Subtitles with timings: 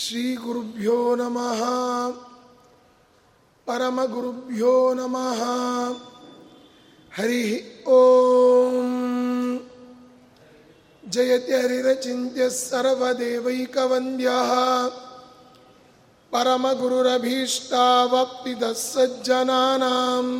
[0.00, 1.62] श्रीगुरुभ्यो नमः
[3.66, 5.40] परमगुरुभ्यो नमः
[7.16, 7.50] हरिः
[7.96, 7.98] ॐ
[11.14, 14.50] जयति हरिरचिन्त्यः सर्वदेवैकवन्द्यः
[16.32, 20.32] परमगुरुरभीष्टावप्तिदः सज्जनानाम्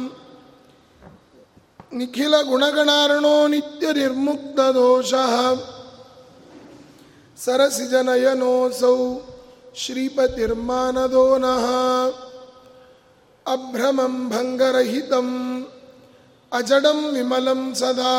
[1.98, 5.34] निखिलगुणगणार्णो नित्यनिर्मुक्तदोषः
[7.44, 8.96] सरसिजनयनोऽसौ
[9.82, 11.66] श्रीपतिर्मानदो नः
[13.46, 15.34] अभ्रमं भङ्गरहितम्
[16.52, 18.14] अजडं विमलं सदा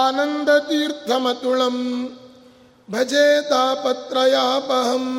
[0.00, 1.78] आनन्दतीर्थमतुलं
[2.88, 5.10] भजे तापत्रयापहम्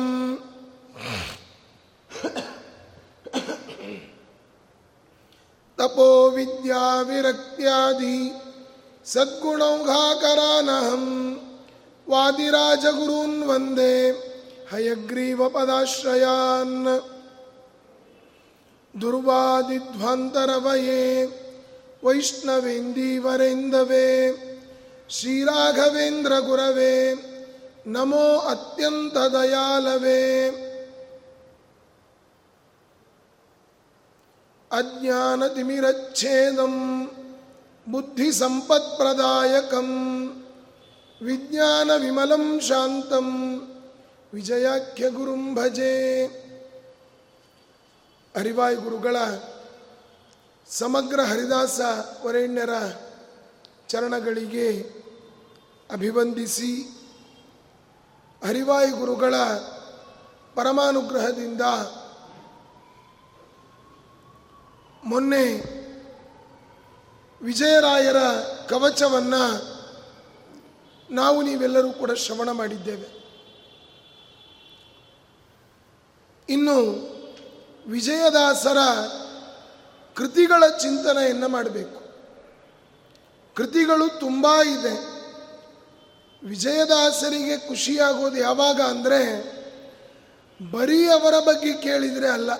[5.78, 8.16] तपो विद्याविरक्त्यादि
[9.12, 11.04] सद्गुणौघाकरानहं
[12.06, 13.94] वादिराजगुरून् वन्दे
[14.72, 16.76] हयग्रीवपदाश्रयान्
[19.02, 21.04] दुर्वादिध्वान्तरवये
[22.04, 24.08] वैष्णवेन्दीवरेन्दवे
[25.16, 26.94] श्रीराघवेन्द्रगुरवे
[27.94, 30.22] नमो अत्यन्तदयालवे
[34.70, 36.74] अज्ञानतिमिरच्छेदं
[37.92, 39.88] बुद्धिसम्पत्प्रदायकं
[41.20, 42.44] विज्ञानविमलं
[44.33, 46.25] ವಿಜಯಾಖ್ಯ ಗುರುಂ ಭಜೆ.
[48.37, 49.15] ಹರಿವಾಯ್ ಗುರುಗಳ
[50.69, 51.79] ಸಮಗ್ರ ಹರಿದಾಸ
[52.25, 52.69] ವರೆಣ್ಯರ
[53.87, 54.81] ಚರಣಗಳಿಗೆ
[55.91, 56.83] ಅಭಿವಂದಿಸಿ
[58.47, 59.35] ಹರಿವಾಯ್ ಗುರುಗಳ
[60.55, 61.61] ಪರಮಾನುಗ್ರಹದಿಂದ
[65.03, 65.45] ಮೊನ್ನೆ
[67.41, 68.17] ವಿಜಯರಾಯರ
[68.69, 69.43] ಕವಚವನ್ನು
[71.11, 73.18] ನಾವು ನೀವೆಲ್ಲರೂ ಕೂಡ ಶ್ರವಣ ಮಾಡಿದ್ದೇವೆ.
[76.49, 76.77] ಇನ್ನು
[77.87, 78.79] ವಿಜಯದಾಸರ
[80.17, 81.99] ಕೃತಿಗಳ ಚಿಂತನೆಯನ್ನು ಮಾಡಬೇಕು.
[83.55, 84.95] ಕೃತಿಗಳು ತುಂಬ ಇದೆ.
[86.43, 89.21] ವಿಜಯದಾಸರಿಗೆ ಖುಷಿಯಾಗೋದು ಯಾವಾಗ ಅಂದರೆ
[90.71, 92.51] ಬರೀ ಅವರ ಬಗ್ಗೆ ಕೇಳಿದರೆ ಅಲ್ಲ,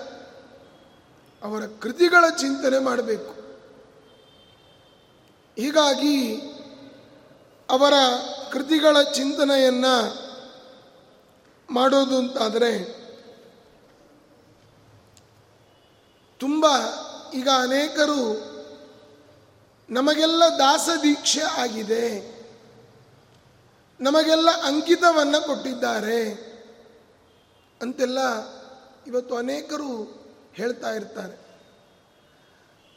[1.42, 3.34] ಅವರ ಕೃತಿಗಳ ಚಿಂತನೆ ಮಾಡಬೇಕು.
[5.56, 6.16] ಹೀಗಾಗಿ
[7.68, 7.94] ಅವರ
[8.52, 9.94] ಕೃತಿಗಳ ಚಿಂತನೆಯನ್ನು
[11.68, 12.99] ಮಾಡೋದು ಅಂತಾದರೆ
[16.40, 16.66] ತುಂಬ
[17.34, 18.50] ಈಗ ಅನೇಕರು
[19.90, 22.40] ನಮಗೆಲ್ಲ ದಾಸ ದೀಕ್ಷೆ ಆಗಿದೆ.
[24.00, 26.50] ನಮಗೆಲ್ಲ ಅಂಕಿತವನ್ನು ಕೊಟ್ಟಿದ್ದಾರೆ.
[27.82, 28.18] ಅಂತೆಲ್ಲ
[29.06, 30.20] ಇವತ್ತು ಅನೇಕರು
[30.54, 31.36] ಹೇಳ್ತಾ ಇರ್ತಾರೆ.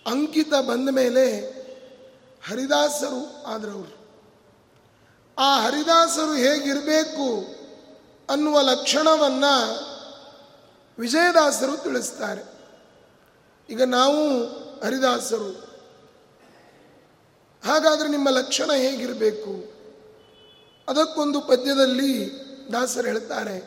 [0.07, 1.39] ಅಂಕಿತ ಬಂದ ಮೇಲೆ
[2.49, 4.03] ಹರಿದಾಸರು ಆದ್ರವರು.
[5.37, 7.55] ಆ ಹರಿದಾಸರು ಹೇಗಿರಬೇಕು
[8.29, 9.79] ಅನ್ನುವ ಲಕ್ಷಣವನ್ನು
[10.99, 12.52] ವಿಜಯದಾಸರು ತಿಳಿಸ್ತಾರೆ.
[13.69, 14.43] ಈಗ ನಾವು
[14.85, 15.73] ಹರಿದಾಸರು.
[17.65, 19.73] ಹಾಗಾದರೆ ನಿಮ್ಮ ಲಕ್ಷಣ ಹೇಗಿರಬೇಕು?
[20.87, 22.31] ಅದಕ್ಕೊಂದು ಪದ್ಯದಲ್ಲಿ
[22.73, 23.57] ದಾಸರು ಹೇಳ್ತಾರೆ.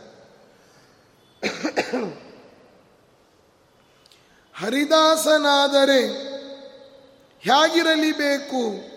[4.59, 6.03] ಹರಿದಾಸನಾದರೆ
[7.41, 8.97] ಹೇಗಿರಲಿ ಬೇಕು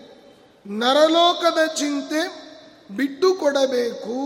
[0.70, 2.50] ನರಲೋಕದ ಚಿಂತೆ
[2.96, 4.16] ಬಿಟ್ಟು ಕೊಡಬೇಕು.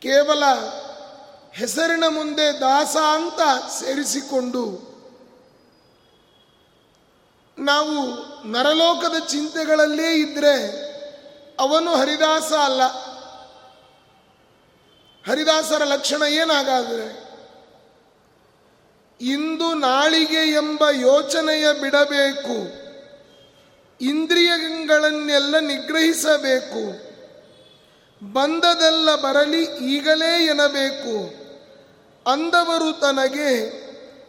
[0.00, 0.42] ಕೇವಲ
[1.54, 4.90] ಹೆಸರಿನ ಮುಂದೆ ದಾಸ ಅಂತ ಸೇರಿಸಿಕೊಂಡು
[7.58, 7.96] ನಾವು
[8.50, 10.54] ನರಲೋಕದ ಚಿಂತೆಗಳಲ್ಲೇ ಇದ್ದರೆ
[11.60, 12.82] ಅವನು ಹರಿದಾಸ ಅಲ್ಲ.
[15.30, 17.30] ಹರಿದಾಸರ ಲಕ್ಷಣ ಏನಾಗಾದರೆ
[19.20, 22.56] ಇಂದು ನಾಳಿಗೆ ಎಂಬ ಯೋಚನೆಯ ಬಿಡಬೇಕು,
[24.00, 27.10] ಇಂದ್ರಿಯಗಳನ್ನೆಲ್ಲ ನಿಗ್ರಹಿಸಬೇಕು,
[28.32, 31.39] ಬಂದದೆಲ್ಲ ಬರಲಿ ಈಗಲೇ ಎನಬೇಕು
[32.26, 33.80] ಅಂದವರು ತನಗೆ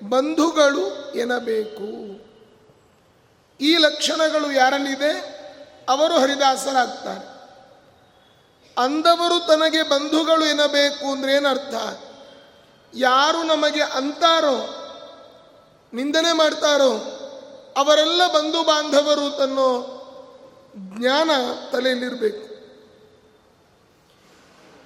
[0.09, 2.12] ಬಂಧುಗಳು ಎನಬೇಕು
[3.62, 5.12] ಈ ಲಕ್ಷಣಗಳು ಯಾರಲ್ಲಿದೆ?
[5.90, 7.31] ಅವರು ಹರಿದಾಸರಾಗ್ತಾರೆ.
[8.78, 11.74] ಅಂದವರು ತನಗೆ ಬಂಧುಗಳು ಎನ್ನಬೇಕು ಅಂದ್ರೆ ಏನರ್ಥ?
[12.94, 14.75] ಯಾರು ನಮಗೆ ಅಂತಾರೋ,
[15.94, 16.92] ನಿಂದನೆ ಮಾಡ್ತಾರೋ,
[17.77, 19.98] ಅವರೆಲ್ಲ ಬಂಧು ಬಾಂಧವರು ತನ್ನೋ
[20.77, 21.31] ಜ್ಞಾನ
[21.71, 22.51] ತಲೆಯಲ್ಲಿರಬೇಕು.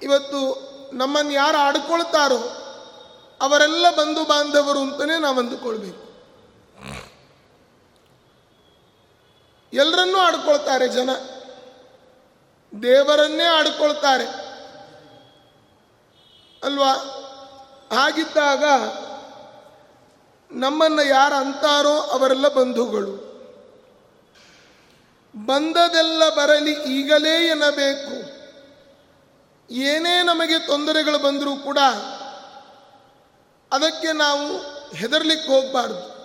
[0.02, 2.65] ಇವತ್ತು ನಮ್ಮನ್ನು ಯಾರು ಆಡ್ಕೊಳ್ತಾರೋ
[3.40, 6.06] ಅವರೆಲ್ಲ ಬಂಧು ಬಾಂಧವರು ಅಂತಲೇ ನಾವು ಅಂದುಕೊಳ್ಬೇಕು.
[9.72, 11.10] ಎಲ್ಲರನ್ನೂ ಆಡ್ಕೊಳ್ತಾರೆ ಜನ.
[12.82, 14.24] ದೇವರನ್ನೇ ಆಡ್ಕೊಳ್ತಾರೆ.
[16.64, 16.92] ಅಲ್ವಾ?
[17.92, 18.64] ಹಾಗಿದ್ದಾಗ
[20.58, 23.26] ನಮ್ಮನ್ನು ಯಾರು ಅಂತಾರೋ ಅವರೆಲ್ಲ ಬಂಧುಗಳು.
[25.46, 28.36] ಬಂದದೆಲ್ಲ ಬರಲಿ ಈಗಲೇ ಎನ್ನಬೇಕು.
[29.74, 31.78] ಏನೇ ನಮಗೆ ತೊಂದರೆಗಳು ಬಂದರೂ ಕೂಡ
[33.76, 34.58] ಅದಕ್ಕೆ ನಾವು
[34.96, 36.16] ಹೆದರ್ಲಿಕ್ಕೆ ಹೋಗಬಾರ್ದು.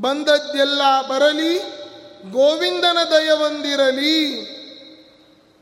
[0.00, 1.58] ಬಂದದ್ದೆಲ್ಲ ಬರಲಿ,
[2.32, 4.42] ಗೋವಿಂದನ ದಯವೊಂದಿರಲಿ.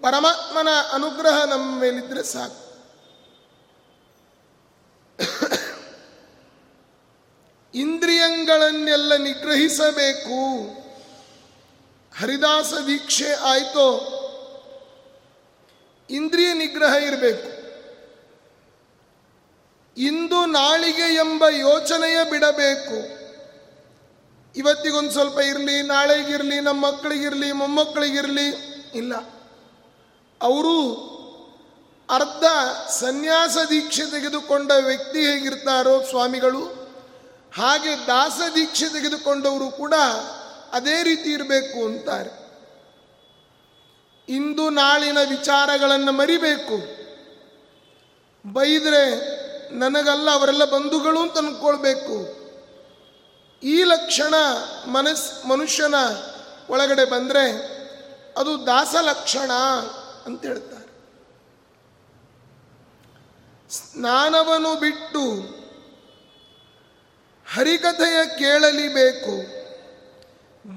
[0.03, 2.65] ಪರಮಾತ್ಮನ ಅನುಗ್ರಹ ನಮ್ಮ ಮೇಲಿದ್ರೆ ಸಾಕು.
[7.75, 10.65] ಇಂದ್ರಿಯಗಳನ್ನೆಲ್ಲ ನಿಗ್ರಹಿಸಬೇಕು.
[12.21, 14.11] ಹರಿದಾಸ ದೀಕ್ಷೆ ಆಯಿತೋ?
[16.11, 17.63] ಇಂದ್ರಿಯ ನಿಗ್ರಹ ಇರಬೇಕು.
[19.96, 23.25] ಇಂದು ನಾಳಿಗೆ ಎಂಬ ಯೋಚನೆಯ ಬಿಡಬೇಕು.
[24.56, 28.49] ಇವತ್ತಿಗೊಂದು ಸ್ವಲ್ಪ ಇರಲಿ, ನಾಳೆಗಿರಲಿ ನಮ್ಮ ಮಕ್ಕಳಿಗಿರಲಿ ಮೊಮ್ಮಕ್ಕಳಿಗಿರಲಿ
[28.94, 29.17] ಇಲ್ಲ.
[30.43, 30.93] ಅವರು
[32.11, 32.44] ಅರ್ಧ
[32.88, 36.64] ಸನ್ಯಾಸ ದೀಕ್ಷೆ ತೆಗೆದುಕೊಂಡ ವ್ಯಕ್ತಿ ಹೇಗಿರ್ತಾರೋ ಸ್ವಾಮಿಗಳು,
[37.55, 39.94] ಹಾಗೆ ದಾಸ ದೀಕ್ಷೆ ತೆಗೆದುಕೊಂಡವರು ಕೂಡ
[40.73, 42.44] ಅದೇ ರೀತಿ ಇರಬೇಕು ಅಂತಾರೆ.
[44.29, 47.05] ಇಂದು ನಾಳಿನ ವಿಚಾರಗಳನ್ನು ಮರಿಬೇಕು.
[48.52, 49.44] ಬೈದರೆ
[49.75, 52.17] ನನಗಲ್ಲ, ಅವರೆಲ್ಲ ಬಂಧುಗಳು ಅಂತ ಅಂದ್ಕೊಳ್ಬೇಕು
[53.62, 54.35] ಈ ಲಕ್ಷಣ
[54.87, 55.94] ಮನಸ್, ಮನುಷ್ಯನ
[56.71, 57.44] ಒಳಗಡೆ ಬಂದರೆ
[58.37, 59.50] ಅದು ದಾಸ ಲಕ್ಷಣ
[60.26, 60.88] ಅಂತ ಹೇಳ್ತಾರೆ.
[63.71, 65.23] ಸ್ನಾನವನ್ನು ಬಿಟ್ಟು
[67.47, 69.35] ಹರಿಕಥೆಯ ಕೇಳಲಿಬೇಕು,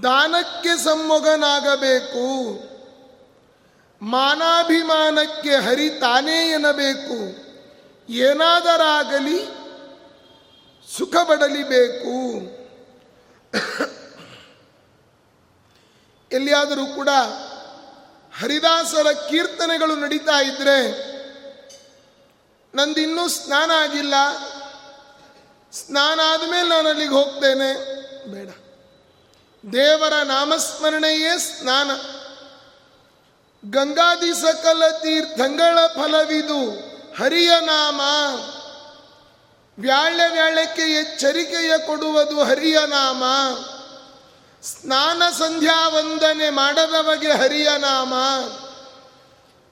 [0.03, 2.25] ದಾನಕ್ಕೆ ಸಮ್ಮೊಗನಾಗಬೇಕು,
[4.01, 7.46] ಮಾನಾಭಿಮಾನಕ್ಕೆ ಹರಿ ತಾನೇ ಎನ್ನಬೇಕು.
[8.09, 9.45] ಏನಾದರಾಗಲಿ
[10.97, 12.57] ಸುಖ ಬಡಲಿಬೇಕು
[16.31, 17.09] ಎಲ್ಲಿಯಾದರೂ ಕೂಡ
[18.41, 21.07] ಹರಿದಾಸರ ಕೀರ್ತನೆಗಳು ನಡೀತಾ ಇದ್ರೆ
[22.75, 24.13] ನಂದಿನ್ನೂ ಸ್ನಾನ ಆಗಿಲ್ಲ.
[25.71, 27.97] ಸ್ನಾನ ಆದಮೇಲೆ ನಾನು ಅಲ್ಲಿಗೆ ಹೋಗ್ತೇನೆ.
[28.27, 28.49] ಬೇಡ.
[29.73, 31.91] ದೇವರ ನಾಮಸ್ಮರಣೆಯೇ ಸ್ನಾನ.
[33.71, 36.86] ಗಂಗಾದಿ ಸಕಲ ತೀರ್ಥಂಗಳ ಫಲವಿದು.
[37.19, 38.01] ಹರಿಯ ನಾಮ.
[39.79, 43.23] ವ್ಯಾಳ್ಯ ವ್ಯಾಳ್ಯಕ್ಕೆ ಎಚ್ಚರಿಕೆಯ ಕೊಡುವುದು ಹರಿಯ ನಾಮ.
[44.63, 48.13] ಸ್ನಾನ ಸಂಧ್ಯಾ ವಂದನೆ ಮಾಡದವಗೆ ಹರಿಯ ನಾಮ.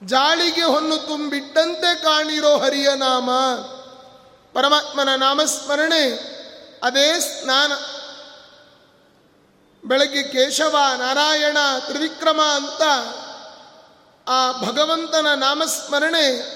[0.06, 3.30] ಜಾಳಿಗೆ ಹೊನ್ನು ತುಂಬಿಟ್ಟಂತೆ ಕಾಣಿರೋ ಹರಿಯ ನಾಮ.
[4.52, 6.10] ಪರಮಾತ್ಮನ ನಾಮಸ್ಮರಣೆ.
[6.82, 7.72] ಅದೇ ಸ್ನಾನ.
[9.88, 12.82] ಬೆಳಗ್ಗೆ ಕೇಶವ, ನಾರಾಯಣ, ತ್ರಿವಿಕ್ರಮ ಅಂತ
[14.28, 16.55] ಆ ಭಗವಂತನ ನಾಮಸ್ಮರಣೆ.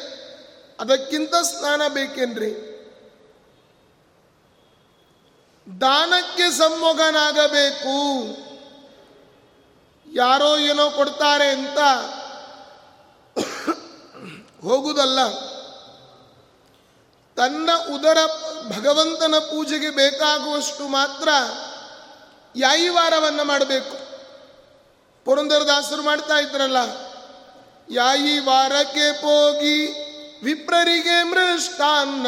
[0.81, 2.71] ಅದಕ್ಕಿಂತ ಸ್ನಾನ ಬೇಕೇನ್ರಿ?
[5.81, 7.97] ದಾನಕ್ಕೆ ಸಮ್ಮೊಗನಾಗಬೇಕು
[10.17, 11.79] ಯಾರೋ ಏನೋ ಕೊಡ್ತಾರೆ ಅಂತ
[14.62, 15.19] ಹೋಗುದಲ್ಲ.
[17.37, 18.19] ತನ್ನ ಉದರ
[18.69, 21.29] ಭಗವಂತನ ಪೂಜೆಗೆ ಬೇಕಾಗುವಷ್ಟು ಮಾತ್ರ
[22.56, 24.11] ಯಾಯಿವಾರವನ್ನು ಮಾಡಬೇಕು.
[25.25, 26.76] ಪುರಂದರದಾಸರು ಮಾಡ್ತಾ ಇದ್ರಲ್ಲ
[27.91, 30.10] ಯಾಯಿ ವಾರಕ್ಕೆ ಹೋಗಿ
[30.43, 32.27] ವಿಪ್ರರಿಗೆ ಮೃಷ್ಟಾನ್ನ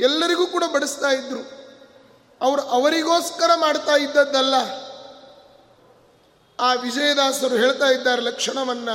[0.00, 1.62] ಎಲ್ಲರಿಗೂ ಕೂಡ ಬಡಿಸ್ತಾ ಇದ್ರು.
[2.40, 4.54] ಅವರು ಅವರಿಗೋಸ್ಕರ ಮಾಡ್ತಾ ಇದ್ದದ್ದಲ್ಲ.
[6.60, 8.90] ಆ ವಿಜಯದಾಸರು ಹೇಳ್ತಾ ಇದ್ದಾರೆ ಲಕ್ಷಣವನ್ನ.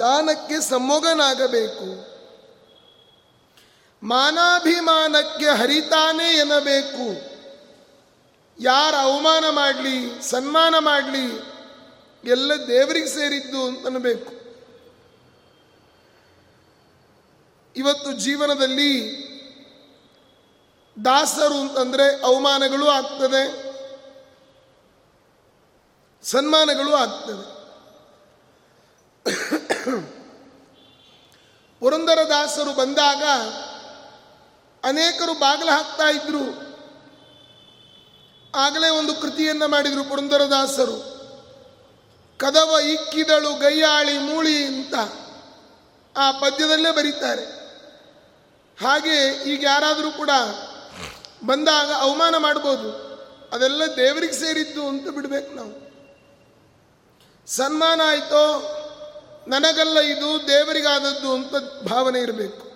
[0.00, 2.18] ದಾನಕ್ಕೆ ಸಮ್ಮೋಗನಾಗಬೇಕು.
[4.02, 7.28] ಮಾನಾಭಿಮಾನಕ್ಕೆ ಹರಿತಾನೆ ಎನ್ನಬೇಕು.
[8.60, 11.42] ಯಾರ ಅವಮಾನ ಮಾಡಲಿ, ಸನ್ಮಾನ ಮಾಡಲಿ,
[12.24, 13.86] ಎಲ್ಲ ದೇವರಿಗೆ ಸೇರಿದ್ದು ಅಂತ
[17.78, 18.92] ಇವತ್ತು ಜೀವನದಲ್ಲಿ
[21.04, 23.42] ದಾಸರು ಅಂತಂದರೆ ಅವಮಾನಗಳು ಆಗ್ತದೆ,
[26.22, 27.44] ಸನ್ಮಾನಗಳು ಆಗ್ತದೆ.
[31.80, 33.22] ಪುರಂದರ ದಾಸರು ಬಂದಾಗ
[34.84, 36.44] ಅನೇಕರು ಬಾಗಿಲು ಹಾಕ್ತಾ ಇದ್ರು.
[38.54, 40.98] ಆಗಲೇ ಒಂದು ಕೃತಿಯನ್ನ ಮಾಡಿದ್ರು ಪುರಂದರದಾಸರು
[42.38, 44.94] ಕದವ ಇಕ್ಕಿದಳು ಗೈಯಾಳಿ ಮೂಳಿ ಅಂತ
[46.16, 47.57] ಆ ಪದ್ಯದಲ್ಲೇ ಬರೀತಾರೆ.
[48.82, 50.30] ಹಾಗೆ ಈಗ ಯಾರಾದರೂ ಕೂಡ
[51.46, 53.08] ಬಂದಾಗ ಅವಮಾನ ಮಾಡ್ಬೋದು.
[53.52, 55.88] ಅದೆಲ್ಲ ದೇವರಿಗೆ ಸೇರಿದ್ದು ಅಂತ ಬಿಡಬೇಕು ನಾವು.
[57.46, 58.74] ಸನ್ಮಾನ ಆಯಿತೋ,
[59.48, 61.54] ನನಗಲ್ಲ ಇದು ದೇವರಿಗಾದದ್ದು ಅಂತ
[61.88, 62.68] ಭಾವನೆ ಇರಬೇಕು.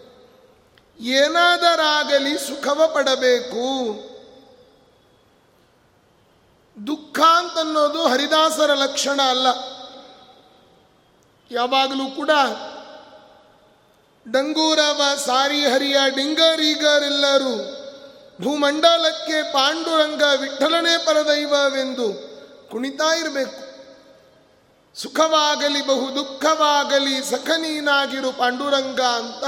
[1.01, 3.95] ಏನಾದರಾಗಲಿ ಸುಖವ ಪಡಬೇಕು.
[6.87, 9.47] ದುಃಖ ಅಂತನ್ನೋದು ಹರಿದಾಸರ ಲಕ್ಷಣ ಅಲ್ಲ.
[11.51, 12.31] ಯಾವಾಗಲೂ ಕೂಡ
[14.31, 17.79] ಡಂಗೂರವ, ಸಾರಿ ಹರಿಯ ಡಿಂಗರೀಗರೆಲ್ಲರೂ
[18.45, 22.33] ಭೂಮಂಡಲಕ್ಕೆ ಪಾಂಡುರಂಗ ವಿಠಲನೇ ಪರದೈವವೆಂದು
[22.71, 23.73] ಕುಣಿತಾ ಇರಬೇಕು
[25.01, 29.45] ಸುಖವಾಗಲಿ ಬಹು ದುಃಖವಾಗಲಿ ಸಖನೀನಾಗಿರು ಪಾಂಡುರಂಗ ಅಂತ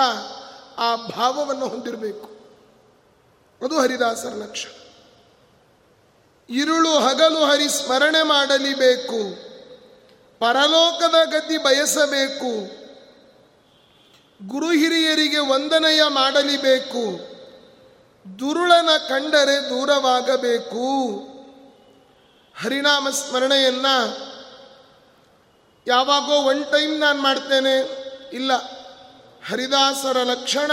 [0.78, 2.35] ಆ ಭಾವವನ್ನು ಹೊಂದಿರಬೇಕು.
[3.64, 4.66] ಅದು ಹರಿದಾಸರ ಲಕ್ಷ
[6.49, 9.21] ಇರುಳು ಹಗಲು ಹರಿ ಸ್ಮರಣೆ ಮಾಡಲಿಬೇಕು.
[10.38, 12.83] ಪರಲೋಕದ ಗತಿ ಬಯಸಬೇಕು.
[14.48, 17.34] ಗುರು ಹಿರಿಯರಿಗೆ ವಂದನೆಯ ಮಾಡಲಿಬೇಕು.
[18.38, 20.80] ದುರುಳನ ಕಂಡರೆ ದೂರವಾಗಬೇಕು.
[22.62, 23.86] ಹರಿನಾಮ ಸ್ಮರಣೆಯನ್ನ
[25.86, 27.78] ಯಾವಾಗೋ ಒನ್ ಟೈಮ್ ನಾನು ಮಾಡ್ತೇನೆ.
[28.32, 28.52] ಇಲ್ಲ,
[29.48, 30.70] ಹರಿದಾಸರ ಲಕ್ಷಣ,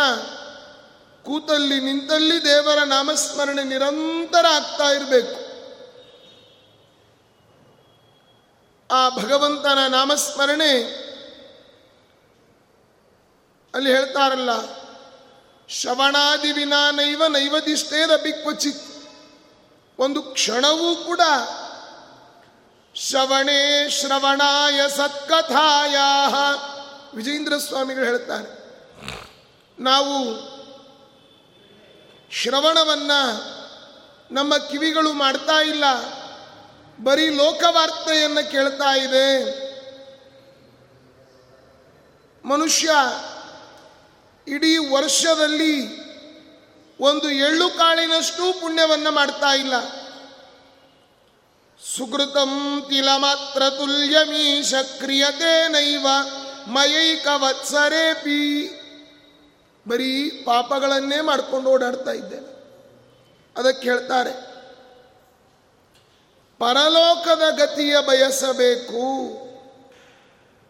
[1.23, 5.51] ಕೂತಲ್ಲಿ ನಿಂತಲ್ಲಿ ದೇವರ ನಾಮಸ್ಮರಣೆ ನಿರಂತರ ಆಗ್ತಾ ಇರಬೇಕು.
[8.91, 11.00] ಆ ಭಗವಂತನ ನಾಮಸ್ಮರಣೆ
[13.73, 14.51] ಅಲ್ಲಿ ಹೇಳ್ತಾರಲ್ಲ,
[15.69, 18.87] ಶ್ರವಣಾದಿ ವಿನಾ ನೈವ ನೈವದಿಷ್ಟೇದಪಿ ಕ್ವಚಿತ್
[19.99, 21.21] ಒಂದು ಕ್ಷಣವೂ ಕೂಡ
[22.95, 25.95] ಶ್ರವಣೇ ಶ್ರವಣಾಯ ಸತ್ಕಥಾಯ
[27.15, 28.49] ವಿಜೇಂದ್ರ ಸ್ವಾಮಿಗಳು ಹೇಳ್ತಾರೆ,
[29.77, 30.15] ನಾವು
[32.31, 33.11] ಶ್ರವಣವನ್ನ
[34.31, 35.85] ನಮ್ಮ ಕಿವಿಗಳು ಮಾಡ್ತಾ ಇಲ್ಲ,
[37.03, 39.27] ಬರೀ ಲೋಕವಾರ್ತೆಯನ್ನು ಕೇಳ್ತಾ ಇದೆ.
[42.43, 42.89] ಮನುಷ್ಯ
[44.51, 46.01] ಇಡೀ ವರ್ಷದಲ್ಲಿ
[46.99, 49.73] ಒಂದು ಎಳ್ಳು ಕಾಳಿನಷ್ಟು ಪುಣ್ಯವನ್ನು ಮಾಡ್ತಾ ಇಲ್ಲ.
[51.97, 56.07] ಸುಕೃತಂ ತಿಲ ಮಾತ್ರ ತುಲ್ಯಮೀಶ ಕ್ರಿಯತೆ ನೈವ
[56.67, 58.41] ಮಯೈಕ ವತ್ಸರೇಪಿ
[59.87, 62.51] ಬರೀ ಪಾಪಗಳನ್ನೇ ಮಾಡ್ಕೊಂಡು ಓಡಾಡ್ತಾ ಇದ್ದೇನೆ.
[63.57, 64.33] ಅದಕ್ಕೆ ಹೇಳ್ತಾರೆ,
[66.59, 69.01] ಪರಲೋಕದ ಗತಿಯ ಬಯಸಬೇಕು.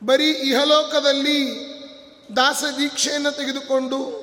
[0.06, 1.71] ಬರೀ ಇಹಲೋಕದಲ್ಲಿ
[2.36, 4.22] ದಾಸ ದೀಕ್ಷೆಯನ್ನು ತೆಗೆದುಕೊಂಡು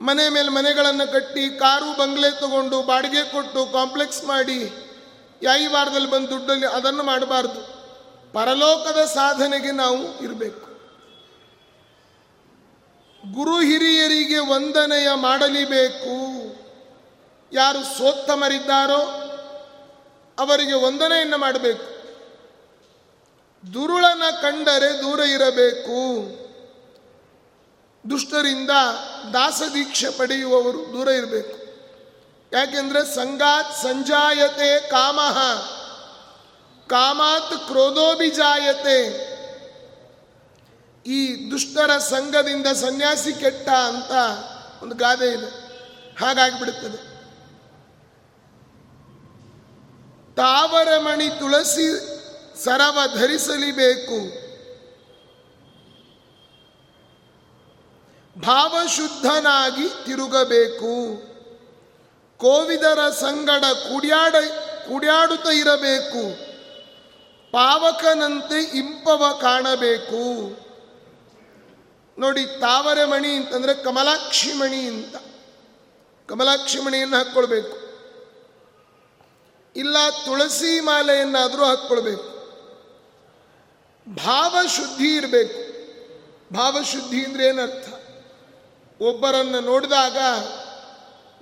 [0.00, 4.70] ಮನೆ ಮೇಲೆ ಮನೆಗಳನ್ನು ಕಟ್ಟಿ ಕಾರು ಬಂಗ್ಲೆ ತಗೊಂಡು ಬಾಡಿಗೆ ಕೊಟ್ಟು ಕಾಂಪ್ಲೆಕ್ಸ್ ಮಾಡಿ
[5.42, 7.60] ಯಾಯಿ ವಾರದಲ್ಲಿ ಬಂದು ದುಡ್ಡಲ್ಲಿ ಅದನ್ನು ಮಾಡಬಾರ್ದು.
[8.32, 10.68] ಪರಲೋಕದ ಸಾಧನೆಗೆ ನಾವು ಇರಬೇಕು.
[13.32, 16.16] ಗುರು ಹಿರಿಯರಿಗೆ ವಂದನೆಯ ಮಾಡಲಿಬೇಕು.
[17.52, 19.00] ಯಾರು ಸೋತ್ತಮರಿದ್ದಾರೋ
[20.38, 21.97] ಅವರಿಗೆ ವಂದನೆಯನ್ನು ಮಾಡಬೇಕು.
[23.74, 25.98] ದುರುಳನ ಕಂಡರೆ ದೂರ ಇರಬೇಕು.
[28.10, 28.70] ದುಷ್ಟರಿಂದ
[29.32, 31.58] ದಾಸದೀಕ್ಷೆ ಪಡೆಯುವವರು ದೂರ ಇರಬೇಕು.
[32.52, 35.38] ಯಾಕೆಂದ್ರೆ ಸಂಗಾತ್ ಸಂಜಾಯತೆ ಕಾಮಃ.
[36.86, 39.28] ಕಾಮಾತ್ ಕ್ರೋಧೋಭಿಜಾಯತೆ.
[41.06, 44.10] ಈ ದುಷ್ಟರ ಸಂಘದಿಂದ ಸನ್ಯಾಸಿ ಕೆಟ್ಟ ಅಂತ
[44.82, 45.68] ಒಂದು ಗಾದೆ ಇದೆ.
[46.20, 47.18] ಹಾಗಾಗಿಬಿಡುತ್ತದೆ
[50.36, 52.17] ತಾವರಮಣಿ ತುಳಸಿ
[52.64, 54.48] ಸರವ ಧರಿಸಲಿಬೇಕು.
[58.40, 61.22] ಭಾವಶುದ್ಧನಾಗಿ ತಿರುಗಬೇಕು.
[62.38, 64.34] ಕೋವಿದರ ಸಂಗಡ ಕುಡಿಯಾಡ,
[64.88, 66.48] ಕುಡಿಯಾಡುತ್ತ ಇರಬೇಕು.
[67.52, 70.50] ಪಾವಕನಂತೆ ಇಂಪವ ಕಾಣಬೇಕು.
[72.20, 75.16] ನೋಡಿ ತಾವರೆ ಮಣಿ ಅಂತಂದ್ರೆ ಕಮಲಾಕ್ಷಿ ಮಣಿ ಅಂತ.
[76.28, 77.88] ಕಮಲಾಕ್ಷಿ ಮಣಿಯನ್ನು ಹಾಕ್ಕೊಳ್ಬೇಕು.
[79.76, 82.37] ಇಲ್ಲ ತುಳಸಿ ಮಾಲೆಯನ್ನಾದರೂ ಹಾಕ್ಕೊಳ್ಬೇಕು.
[84.14, 85.68] ಭಾವಶುದ್ಧಿ ಇರಬೇಕು.
[86.54, 87.88] ಭಾವಶುದ್ಧಿ ಅಂದ್ರೆ ಏನರ್ಥ?
[89.02, 90.16] ಒಬ್ಬರನ್ನು ನೋಡಿದಾಗ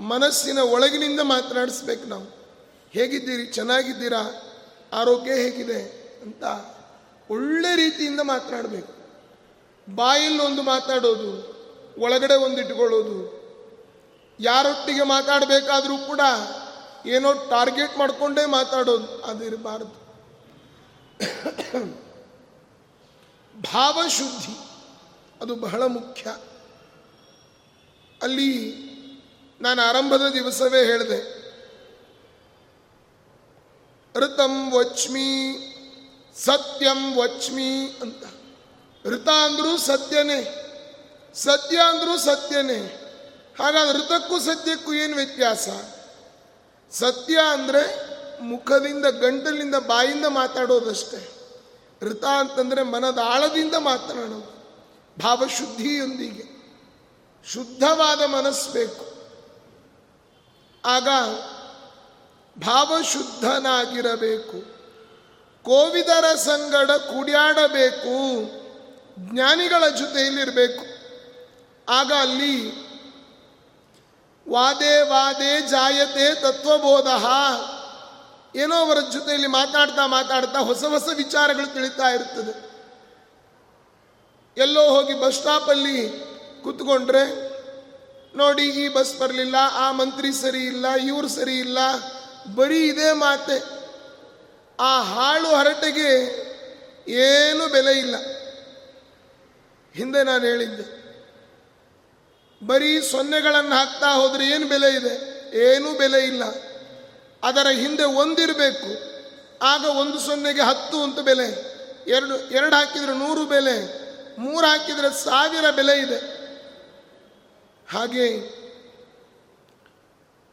[0.03, 2.25] ಮನಸ್ಸಿನ ಒಳಗಿನಿಂದ ಮಾತನಾಡಿಸ್ಬೇಕು ನಾವು.
[2.91, 3.47] ಹೇಗಿದ್ದೀರಿ?
[3.47, 4.43] ಚೆನ್ನಾಗಿದ್ದೀರಾ?
[4.93, 5.81] ಆರೋಗ್ಯ ಹೇಗಿದೆ
[6.23, 6.45] ಅಂತ
[7.31, 8.93] ಒಳ್ಳೆ ರೀತಿಯಿಂದ ಮಾತನಾಡಬೇಕು.
[9.95, 11.57] ಬಾಯಲ್ಲಿ ಒಂದು ಮಾತಾಡೋದು,
[11.99, 13.47] ಒಳಗಡೆ ಒಂದು ಇಟ್ಕೊಳ್ಳೋದು,
[14.41, 16.21] ಯಾರೊಟ್ಟಿಗೆ ಮಾತಾಡಬೇಕಾದರೂ ಕೂಡ
[17.07, 20.07] ಏನೋ ಟಾರ್ಗೆಟ್ ಮಾಡಿಕೊಂಡೇ ಮಾತಾಡೋದು ಅದಿರಬಾರದು
[23.73, 24.59] ಭಾವಶುದ್ಧಿ.
[25.41, 26.37] ಅದು ಬಹಳ ಮುಖ್ಯ.
[28.23, 28.77] ಅಲ್ಲಿ
[29.61, 31.47] ನಾನು ಆರಂಭದ ದಿವಸವೇ ಹೇಳಿದೆ.
[34.17, 35.57] ಋತಂ ವಚ್ಮಿ,
[36.45, 38.25] ಸತ್ಯಂ ವಚ್ಮಿ ಅಂತ.
[39.07, 40.63] ಋತ ಅಂದರೂ ಸತ್ಯನೇ.
[41.35, 43.03] ಸತ್ಯ ಅಂದರೂ ಸತ್ಯನೇ.
[43.59, 45.69] ಹಾಗಾದ್ರೆ ಋತಕ್ಕೂ ಸತ್ಯಕ್ಕೂ ಏನು ವ್ಯತ್ಯಾಸ?
[46.91, 48.07] ಸತ್ಯ ಅಂದರೆ
[48.41, 51.36] ಮುಖದಿಂದ ಗಂಟಲಿಂದ ಬಾಯಿಂದ ಮಾತಾಡೋದಷ್ಟೇ.
[52.03, 54.57] ಋತ ಅಂತಂದರೆ ಮನದ ಆಳದಿಂದ ಮಾತನಾಡೋದು.
[55.23, 56.57] ಭಾವಶುದ್ಧಿಯೊಂದಿಗೆ.
[57.53, 59.07] ಶುದ್ಧವಾದ ಮನಸ್ಸು ಬೇಕು.
[60.85, 61.09] ಆಗ
[62.59, 64.53] ಭಾವಶುದ್ಧನಾಗಿರಬೇಕು.
[65.63, 68.43] ಕೋವಿದರ ಸಂಗಡ ಕುಡಿಯಾಡಬೇಕು.
[69.33, 70.97] ಜ್ಞಾನಿಗಳ ಜೊತೆಯಲ್ಲಿರಬೇಕು.
[71.89, 72.87] ಆಗ ಅಲ್ಲಿ
[74.49, 77.07] ವಾದೇ ವಾದೇ ಜಾಯತೆ ತತ್ವಬೋಧ
[78.63, 82.53] ಏನೋ ಅವರ ಜೊತೆಯಲ್ಲಿ ಮಾತಾಡ್ತಾ ಮಾತಾಡ್ತಾ ಹೊಸ ಹೊಸ ವಿಚಾರಗಳು ತಿಳಿತಾ ಇರ್ತದೆ.
[84.57, 85.99] ಎಲ್ಲೋ ಹೋಗಿ ಬಸ್ ಸ್ಟಾಪಲ್ಲಿ
[86.65, 87.25] ಕೂತ್ಕೊಂಡ್ರೆ,
[88.37, 91.79] ನೋಡಿ ಈ ಬಸ್ ಬರಲಿಲ್ಲ, ಆ ಮಂತ್ರಿ ಸರಿ ಇಲ್ಲ, ಇವ್ರು ಸರಿ ಇಲ್ಲ,
[92.55, 93.59] ಬರೀ ಇದೇ ಮಾತೆ.
[94.79, 96.11] ಆ ಹಾಳು ಹರಟೆಗೆ
[97.25, 98.17] ಏನು ಬೆಲೆ ಇಲ್ಲ.
[99.95, 100.87] ಹಿಂದೆ ನಾನು ಹೇಳಿದ್ದೆ,
[102.63, 105.15] ಬರೀ ಸೊನ್ನೆಗಳನ್ನು ಹಾಕ್ತಾ ಹೋದ್ರೆ ಏನು ಬೆಲೆ ಇದೆ?
[105.67, 106.45] ಏನೂ ಬೆಲೆ ಇಲ್ಲ.
[107.47, 109.17] ಅದರ ಹಿಂದೆ ಒಂದಿರಬೇಕು.
[109.63, 111.77] ಆಗ ಒಂದು ಸೊನ್ನೆಗೆ ಹತ್ತು ಅಂತ ಬೆಲೆ.
[112.07, 114.07] ಎರಡು ಎರಡು ಹಾಕಿದರೆ ನೂರು ಬೆಲೆ.
[114.39, 116.37] ಮೂರು ಹಾಕಿದರೆ ಸಾವಿರ ಬೆಲೆ ಇದೆ.
[117.91, 118.57] ಹಾಗೆ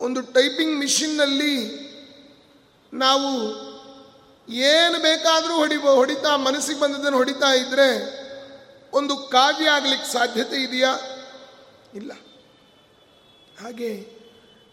[0.02, 1.84] ಒಂದು ಟೈಪಿಂಗ್ ಮಿಷಿನ್ನಲ್ಲಿ
[2.94, 3.30] ನಾವು
[4.50, 8.24] ಏನು ಬೇಕಾದರೂ ಹೊಡಿ ಹೊಡಿತಾ, ಮನಸ್ಸಿಗೆ ಬಂದದನ್ನು ಹೊಡಿತಾ ಇದ್ದರೆ
[8.94, 10.98] ಒಂದು ಕಾವ್ಯ ಆಗಲಿಕ್ಕೆ ಸಾಧ್ಯತೆ ಇದೆಯಾ?
[11.94, 12.12] ಇಲ್ಲ.
[13.64, 14.23] ಹಾಗೆ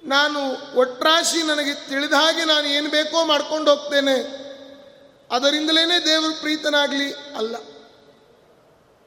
[0.05, 0.39] ನಾನು
[0.77, 4.41] ಒಟ್ರಾಶಿ ನನಗೆ ತಿಳಿದ ಹಾಗೆ ನಾನು ಏನು ಬೇಕೋ ಮಾಡ್ಕೊಂಡು ಹೋಗ್ತೇನೆ.
[5.31, 7.57] ಅದರಿಂದಲೇ ದೇವರು ಪ್ರೀತನಾಗಲಿ ಅಲ್ಲ.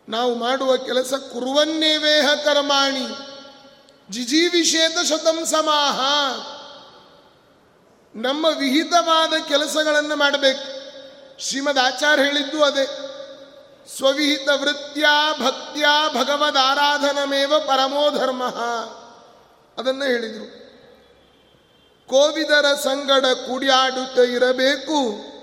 [0.09, 3.07] ನಾವು ಮಾಡುವ ಕೆಲಸ ಕುರುವನ್ನೇವೇಹ ಕರ್ಮಾಣಿ.
[4.09, 6.01] ಜಿಜೀವಿಷೇತ ಶತಂ ಸಮಾಹ.
[8.15, 10.83] ನಮ್ಮ ವಿಹಿತವಾದ ಕೆಲಸಗಳನ್ನು ಮಾಡಬೇಕು.
[11.39, 12.85] ಶ್ರೀಮದ್ ಆಚಾರ್ಯ ಹೇಳಿದ್ದು ಅದೇ.
[13.97, 15.05] ಸ್ವವಿಹಿತ ವೃತ್ಯ
[15.39, 18.43] ಭಕ್ತ್ಯ ಭಗವದ್ ಆರಾಧನಮೇವ ಪರಮೋ ಧರ್ಮ.
[19.77, 20.62] ಅದನ್ನು ಹೇಳಿದರು.
[22.09, 25.33] ಕೋವಿದರ ಸಂಗಡ ಕುಡಿಯಾಡುತ್ತ ಇರಬೇಕು.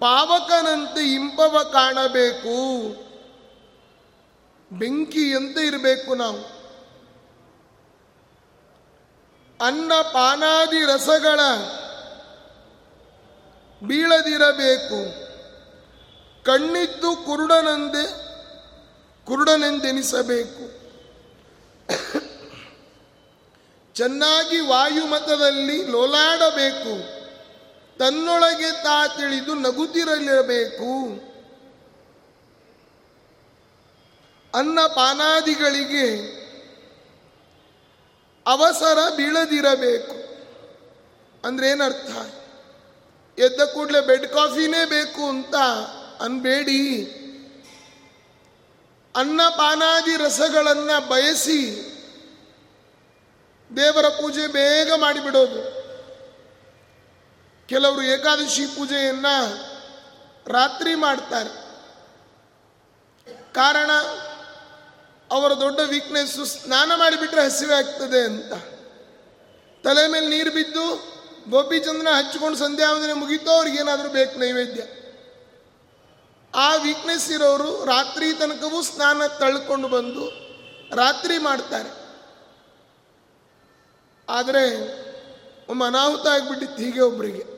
[0.00, 2.56] ಪಾವಕನಂತೆ ಇಂಪವ ಕಾಣಬೇಕು.
[4.78, 6.56] ಬೆಂಕಿ ಎಂತ ಇರಬೇಕು ನಾವು.
[9.60, 11.40] ಅನ್ನ ಪಾನಾದಿ ರಸಗಳ
[13.86, 15.26] ಬೀಳದಿರಬೇಕು.
[16.44, 18.26] ಕಣ್ಣಿದ್ದು ಕುರುಡನಂದೆ
[19.24, 20.76] ಕುರುಡನೆಂದೆನಿಸಬೇಕು.
[23.96, 27.16] ಚೆನ್ನಾಗಿ ವಾಯುಮತದಲ್ಲಿ ಲೋಲಾಡಬೇಕು.
[27.98, 31.06] ತನ್ನೊಳಗೆ ತಾ ತಿಳಿದು ನಗುತ್ತಿರಲಿರಬೇಕು.
[34.58, 36.36] ಅನ್ನ ಪಾನಾದಿಗಳಿಗೆ
[38.46, 40.14] ಅವಸರ ಬೀಳದಿರಬೇಕು.
[41.48, 42.10] ಅಂದ್ರೆ ಏನರ್ಥ?
[43.38, 45.54] ಎದ್ದ ಕೂಡಲೇ ಬೆಡ್ ಕಾಫಿನೇ ಬೇಕು ಅಂತ
[46.20, 47.02] ಅನ್ಬೇಡಿ.
[49.16, 51.92] ಅನ್ನ ಪಾನಾದಿ ರಸಗಳನ್ನ ಬಯಸಿ
[53.76, 55.76] ದೇವರ ಪೂಜೆ ಬೇಗ ಮಾಡಿಬಿಡೋದು.
[57.68, 59.66] ಕೆಲವರು ಏಕಾದಶಿ ಪೂಜೆಯನ್ನು
[60.46, 61.66] ರಾತ್ರಿ ಮಾಡ್ತಾರೆ.
[63.52, 63.90] ಕಾರಣ
[65.30, 68.52] ಅವರ ದೊಡ್ಡ ವೀಕ್ನೆಸ್ಸು ಸ್ನಾನ ಮಾಡಿಬಿಟ್ರೆ ಹಸಿವೆ ಆಗ್ತದೆ ಅಂತ.
[69.86, 71.16] ತಲೆ ಮೇಲೆ ನೀರು ಬಿದ್ದು
[71.50, 74.82] ಗೋಪಿ ಚಂದ್ರನ ಹಚ್ಚಿಕೊಂಡು ಸಂಧ್ಯಾ ವಂದನೆ ಮುಗೀತೋ ಅವ್ರಿಗೆ ಏನಾದರೂ ಬೇಕು ನೈವೇದ್ಯ.
[76.54, 80.26] ಆ ವೀಕ್ನೆಸ್ ಇರೋರು ರಾತ್ರಿ ತನಕವೂ ಸ್ನಾನ ತಳ್ಕೊಂಡು ಬಂದು
[80.94, 81.95] ರಾತ್ರಿ ಮಾಡ್ತಾರೆ.
[84.28, 84.76] ಆದರೆ
[85.68, 87.56] ಒಮ್ಮೆ ಅನಾಹುತ ಆಗಿಬಿಟ್ಟಿತ್ತು ಹೀಗೆ ಒಬ್ಬರಿಗೆ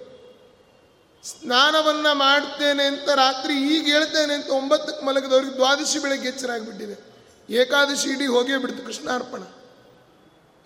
[1.25, 7.09] ಸ್ನಾನವನ್ನ ಮಾಡ್ತೇನೆ ಅಂತ ರಾತ್ರಿ ಈಗ ಹೇಳ್ತೇನೆ ಅಂತ ಒಂಬತ್ತಕ್ಕೆ ಮಲಗದವ್ರಿಗೆ ದ್ವಾದಶಿ ಬೆಳಗ್ಗೆ ಎಚ್ಚರ ಆಗಿಬಿಟ್ಟಿದೆ.
[7.51, 9.43] ಏಕಾದಶಿ ಇಡೀ ಹೋಗೇ ಬಿಡ್ತು ಕೃಷ್ಣಾರ್ಪಣ.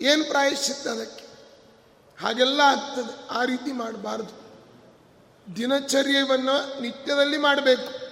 [0.01, 1.25] ಏನು ಪ್ರಾಯಶ್ಚಿತ್ತ ಅದಕ್ಕೆ?
[2.21, 3.27] ಹಾಗೆಲ್ಲ ಆಗ್ತದೆ.
[3.31, 4.43] ಆ ರೀತಿ ಮಾಡಬಾರ್ದು.
[5.55, 8.03] ದಿನಚರ್ಯವನ್ನು ನಿತ್ಯದಲ್ಲಿ ಮಾಡಬೇಕು.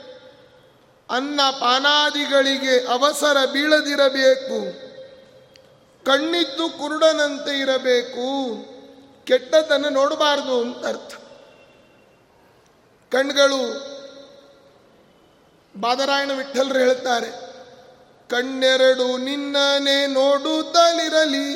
[1.13, 4.90] ಅನ್ನ ಪಾನಾದಿಗಳಿಗೆ ಅವಸರ ಬೀಳದಿರಬೇಕು.
[6.05, 8.25] ಕಣ್ಣಿದ್ದು ಕುರುಡನಂತೆ ಇರಬೇಕು.
[9.25, 11.13] ಕೆಟ್ಟದ್ದನ್ನು ನೋಡಬಾರದು ಅಂತ ಅರ್ಥ.
[13.11, 13.63] ಕಣ್ಗಳು
[15.79, 17.31] ಬಾದರಾಯಣ ವಿಠಲ್ರು ಹೇಳ್ತಾರೆ,
[18.29, 21.47] ಕಣ್ಣೆರಡು ನಿನ್ನನೆ ನೋಡುತ್ತಲಿರಲಿ,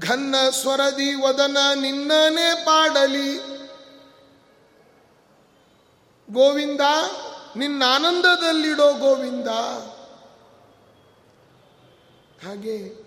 [0.00, 3.30] ಘನ್ನ ಸ್ವರದಿ ವದನ ನಿನ್ನನೆ ಪಾಡಲಿ.
[6.32, 6.80] ಗೋವಿಂದ,
[7.56, 9.48] ನಿನ್ನ ಆನಂದದಲ್ಲಿಡೋ ಗೋವಿಂದ.
[12.46, 13.06] ಹಾಗೆ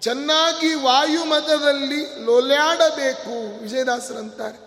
[0.00, 4.66] ಚೆನ್ನಾಗಿ ವಾಯುಮತದಲ್ಲಿ ಲೋಲ್ಯಾಡಬೇಕು ವಿಜಯದಾಸರಂತಾರೆ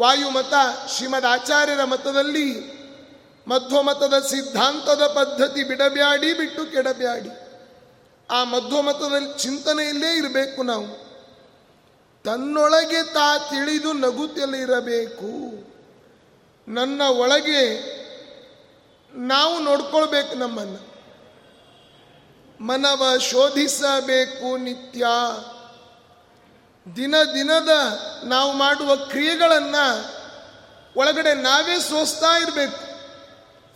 [0.00, 0.52] ವಾಯುಮತ
[0.88, 2.60] ಶ್ರೀಮದ್ ಆಚಾರ್ಯರ ಮತದಲ್ಲಿ,
[3.48, 7.28] ಮಧ್ವಮತದ ಸಿದ್ಧಾಂತದ ಪದ್ಧತಿ ಬಿಡಬ್ಯಾಡಿ ಬಿಟ್ಟು ಕೆಡಬ್ಯಾಡಿ.
[8.30, 11.02] ಆ ಮಧ್ವಮತದಲ್ಲಿ ಚಿಂತನೆಯಲ್ಲೇ ಇರಬೇಕು ನಾವು.
[12.24, 15.52] ತನ್ನೊಳಗೆ ತಾ ತಿಳಿದು ನಗುತ್ತಲಿರಬೇಕು
[16.68, 17.92] ನನ್ನ ಒಳಗೆ
[19.18, 20.91] ನಾವು ನೋಡ್ಕೊಳ್ಬೇಕು ನಮ್ಮನ್ನು.
[22.62, 25.06] ಮನವ ಶೋಧಿಸಬೇಕು ನಿತ್ಯ.
[26.96, 27.68] ದಿನ ದಿನದ
[28.24, 30.12] ನಾವು ಮಾಡುವ ಕ್ರಿಯೆಗಳನ್ನು
[30.96, 32.78] ಒಳಗಡೆ ನಾವೇ ಸೋಸ್ತಾ ಇರಬೇಕು.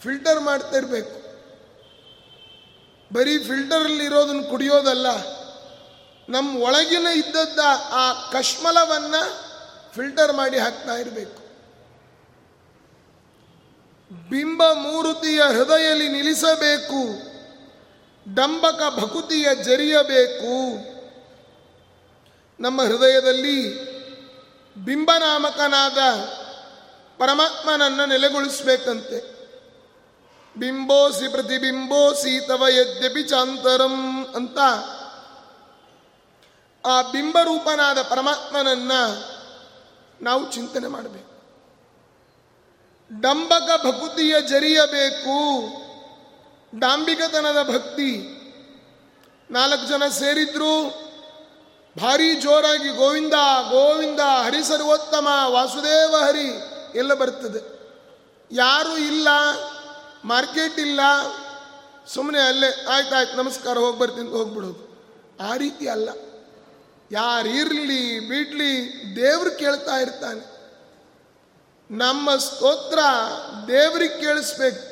[0.02, 1.26] ಫಿಲ್ಟರ್ ಮಾಡ್ತಾ ಇರಬೇಕು.
[3.14, 5.06] ಬರೀ ಫಿಲ್ಟರಲ್ಲಿ ಇರೋದನ್ನು ಕುಡಿಯೋದಲ್ಲ
[6.28, 7.58] ನಮ್ಮ ಒಳಗಿನ ಇದ್ದದ್ದ
[7.92, 9.46] ಆ ಕಶ್ಮಲವನ್ನು
[9.94, 11.46] ಫಿಲ್ಟರ್ ಮಾಡಿ ಹಾಕ್ತಾ ಇರಬೇಕು.
[14.30, 17.25] ಬಿಂಬ ಮೂರುತಿಯ ಹೃದಯಲ್ಲಿ ನಿಲ್ಲಿಸಬೇಕು.
[18.34, 20.76] ಡಂಬಕ ಭಕುತಿಯ ಜರಿಯಬೇಕು.
[22.60, 23.86] ನಮ್ಮ ಹೃದಯದಲ್ಲಿ
[24.76, 25.98] ಬಿಂಬನಾಮಕನಾದ
[27.18, 29.36] ಪರಮಾತ್ಮನನ್ನು ನೆಲೆಗೊಳಿಸಬೇಕಂತೆ.
[30.58, 34.58] ಬಿಂಬೋಸಿ ಪ್ರತಿಬಿಂಬೋಸಿ ತವ ಯದ್ಯಪಿ ಚಾಂತರಂ ಅಂತ
[36.86, 38.92] ಆ ಬಿಂಬರೂಪನಾದ ಪರಮಾತ್ಮನನ್ನ
[40.20, 41.36] ನಾವು ಚಿಂತನೆ ಮಾಡಬೇಕು.
[43.20, 45.36] ಡಂಬಕ ಭಕುತಿಯ ಜರಿಯಬೇಕು.
[46.78, 48.32] ಡಾಂಬಿಕತನದ ಭಕ್ತಿ.
[49.50, 51.06] ನಾಲ್ಕು ಜನ ಸೇರಿದ್ರು.
[51.98, 53.34] ಭಾರಿ ಜೋರಾಗಿ ಗೋವಿಂದ
[53.70, 56.62] ಗೋವಿಂದ ಹರಿ ಸರ್ವೋತ್ತಮ, ವಾಸುದೇವ ಹರಿ
[56.94, 57.76] ಎಲ್ಲ ಬರ್ತದೆ.
[58.50, 59.28] ಯಾರು ಇಲ್ಲ,
[60.24, 61.00] ಮಾರ್ಕೆಟ್ ಇಲ್ಲ.
[62.06, 64.86] ಸುಮ್ಮನೆ ಅಲ್ಲೇ ಆಯ್ತಾಯ್ತು ನಮಸ್ಕಾರ, ಹೋಗಿ ಬರ್ತೀನಿ, ಹೋಗ್ಬಿಡೋದು.
[65.40, 66.08] ಆ ರೀತಿ ಅಲ್ಲ.
[67.12, 70.56] ಯಾರು ಇರಲಿ, ಬಿಡ್ಲಿ, ದೇವ್ರು ಕೇಳ್ತಾ ಇರ್ತಾನೆ.
[71.90, 72.98] ನಮ್ಮ ಸ್ತೋತ್ರ
[73.68, 74.85] ದೇವ್ರಿಗೆ ಕೇಳಿಸ್ಬೇಕು.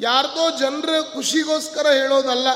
[0.00, 2.46] ಯಾರ್ದೋ ಜನರ ಖುಷಿಗೋಸ್ಕರ ಹೇಳೋದಲ್ಲ.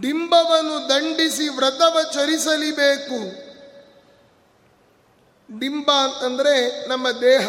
[0.00, 3.44] ಡಿಂಬವನ್ನು ದಂಡಿಸಿ ವ್ರತವ ಚರಿಸಲಿಬೇಕು.
[5.58, 7.48] ಡಿಂಬ ಅಂತಂದ್ರೆ ನಮ್ಮ ದೇಹ.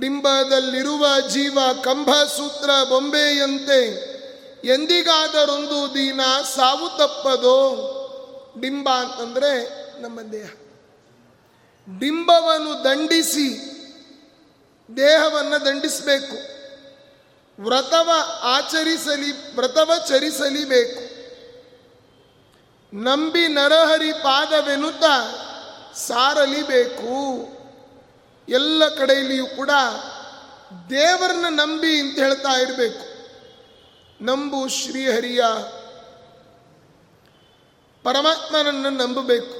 [0.00, 4.10] ಡಿಂಬದಲ್ಲಿರುವ ಜೀವ ಕಂಭ ಸೂತ್ರ ಬೊಂಬೆಯಂತೆ.
[4.74, 6.20] ಎಂದಿಗಾದರೊಂದು ದಿನ
[6.54, 7.86] ಸಾವು ತಪ್ಪದೋ.
[8.60, 10.50] ಡಿಂಬ ಅಂತಂದ್ರೆ ನಮ್ಮ ದೇಹ.
[11.98, 13.70] ಡಿಂಬವನ್ನು ದಂಡಿಸಿ,
[14.96, 16.50] ದೇಹವನ್ನು ದಂಡಿಸಬೇಕು.
[17.62, 18.10] ವ್ರತವ
[18.42, 21.10] ಆಚರಿಸಲಿ, ವ್ರತವ ಚರಿಸಲಿಬೇಕು.
[22.96, 25.04] ನಂಬಿ ನರಹರಿ ಪಾದವೆನುತ
[25.96, 27.10] ಸಾರಲಿಬೇಕು.
[28.48, 29.70] ಎಲ್ಲ ಕಡೆಯಲ್ಲಿಯೂ ಕೂಡ
[30.90, 33.10] ದೇವರನ್ನ ನಂಬಿ ಅಂತ ಹೇಳ್ತಾ ಇರಬೇಕು.
[34.24, 35.44] ನಂಬು ಶ್ರೀಹರಿಯ
[38.02, 39.59] ಪರಮಾತ್ಮನನ್ನು ನಂಬಬೇಕು.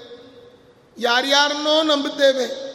[1.01, 2.71] ಯಾರ್ಯಾರನ್ನೋ ನಂಬುತ್ತೇವೆ.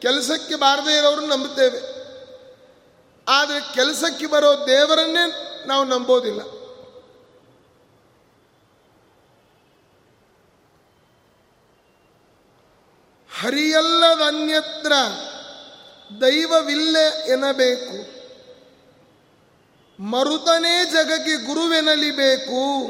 [0.00, 1.98] ಕೆಲಸಕ್ಕೆ ಬಾರದೇ ಇರೋರು ನಂಬುತ್ತೇವೆ.
[3.28, 5.32] ಆದರೆ ಕೆಲಸಕ್ಕೆ ಬರೋ ದೇವರನ್ನೇ
[5.66, 6.40] ನಾವು ನಂಬೋದಿಲ್ಲ.
[13.40, 14.92] ಹರಿಯಲ್ಲದನ್ಯತ್ರ
[16.20, 18.18] ದೈವವಿಲ್ಲ ಎನ್ನಬೇಕು
[20.02, 22.88] ಮರುತನೇ ಜಗಕ್ಕೆ ಗುರುವೆನಲಿಬೇಕು.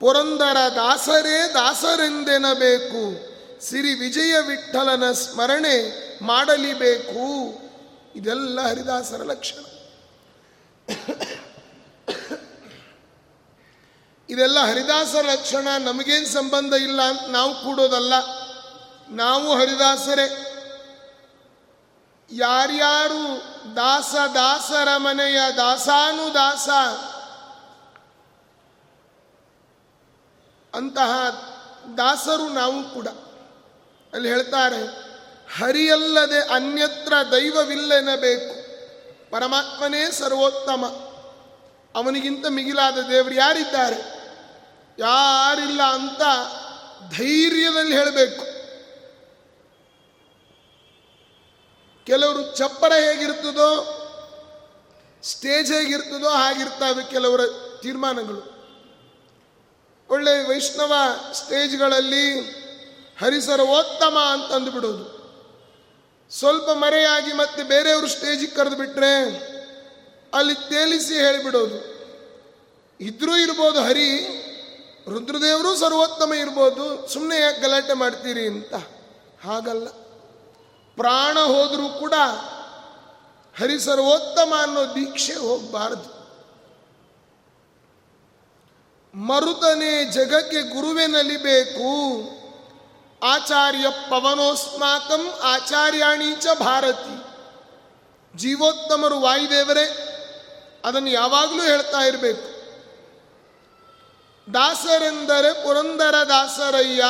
[0.00, 3.29] ಪುರಂದರ ದಾಸರೇ ದಾಸರೆಂದೆನಬೇಕು.
[3.60, 5.74] ಸಿರಿ ವಿಜಯ ವಿಠಲನ ಸ್ಮರಣೆ
[6.24, 7.54] ಮಾಡಲಿಬೇಕು.
[8.14, 9.64] ಇದೆಲ್ಲ ಹರಿದಾಸರ ಲಕ್ಷಣ.
[14.28, 18.14] ಇದೆಲ್ಲ ಹರಿದಾಸರ ಲಕ್ಷಣ, ನಮಗೇನು ಸಂಬಂಧ ಇಲ್ಲ ಅಂತ ನಾವು ಕೂಡೋದಲ್ಲ.
[19.10, 20.46] ನಾವು ಹರಿದಾಸರೇ.
[22.30, 23.42] ಯಾರ್ಯಾರು
[23.76, 26.68] ದಾಸ, ದಾಸರ ಮನೆಯ ದಾಸಾನು ದಾಸ,
[30.74, 31.10] ಅಂತಹ
[31.96, 33.08] ದಾಸರು ನಾವು ಕೂಡ.
[34.12, 35.10] ಅಲ್ಲಿ ಹೇಳ್ತಾರೆ,
[35.56, 38.60] ಹರಿಯಲ್ಲದೆ ಅನ್ಯತ್ರ ದೈವವಿಲ್ಲೆನಬೇಕು
[39.30, 40.86] ಪರಮಾತ್ಮನೇ ಸರ್ವೋತ್ತಮ.
[41.94, 44.20] ಅವನಿಗಿಂತ ಮಿಗಿಲಾದ ದೇವರು ಯಾರಿದ್ದಾರೆ?
[44.98, 46.22] ಯಾರಿಲ್ಲ ಅಂತ
[47.18, 48.44] ಧೈರ್ಯದಲ್ಲಿ ಹೇಳಬೇಕು.
[52.04, 53.96] ಕೆಲವರು ಚಪ್ಪರ ಹೇಗಿರ್ತದೋ,
[55.22, 57.40] ಸ್ಟೇಜ್ ಹೇಗಿರ್ತದೋ ಹಾಗಿರ್ತವೆ ಕೆಲವರ
[57.82, 58.60] ತೀರ್ಮಾನಗಳು.
[60.10, 60.92] ಒಳ್ಳೆ ವೈಷ್ಣವ
[61.32, 62.59] ಸ್ಟೇಜ್ಗಳಲ್ಲಿ
[63.22, 65.20] ಹರಿಸರ್ವೋತ್ತಮ ಅಂತ ಅಂದುಬಿಡೋದು.
[66.30, 69.24] ಸ್ವಲ್ಪ ಮರೆಯಾಗಿ ಮತ್ತೆ ಬೇರೆಯವರು ಸ್ಟೇಜಿಗೆ ಕರೆದು ಬಿಟ್ರೆ
[70.34, 72.00] ಅಲ್ಲಿ ತೇಲಿಸಿ ಹೇಳಿಬಿಡೋದು.
[73.00, 74.16] ಇದ್ರೂ ಇರ್ಬೋದು ಹರಿ,
[75.08, 78.74] ರುದ್ರದೇವರು ಸರ್ವೋತ್ತಮ ಇರ್ಬೋದು ಸುಮ್ಮನೆ ಯಾಕೆ ಗಲಾಟೆ ಮಾಡ್ತೀರಿ ಅಂತ?
[79.44, 79.88] ಹಾಗಲ್ಲ.
[80.96, 82.12] ಪ್ರಾಣ ಹೋದರೂ ಕೂಡ
[83.58, 86.20] ಹರಿ ಸರ್ವೋತ್ತಮ ಅನ್ನೋ ದೀಕ್ಷೆ ಹೋಗಬಾರದು.
[89.18, 92.39] ಮರುತನೇ ಜಗಕ್ಕೆ ಗುರುವೆ ನಲಿಬೇಕು.
[93.22, 97.24] ಆಚಾರ್ಯ ಪವನೋಸ್ಮಾಕಂ ಆಚಾರ್ಯಾಣಿ ಚ ಭಾರತಿ.
[98.38, 100.06] ಜೀವೋತ್ತಮರು ವಾಯುದೇವರೇ,
[100.84, 102.60] ಅದನ್ನು ಯಾವಾಗಲೂ ಹೇಳ್ತಾ ಇರಬೇಕು.
[104.54, 107.04] ದಾಸರೆಂದರೆ ಪುರಂದರ ದಾಸರಯ್ಯ.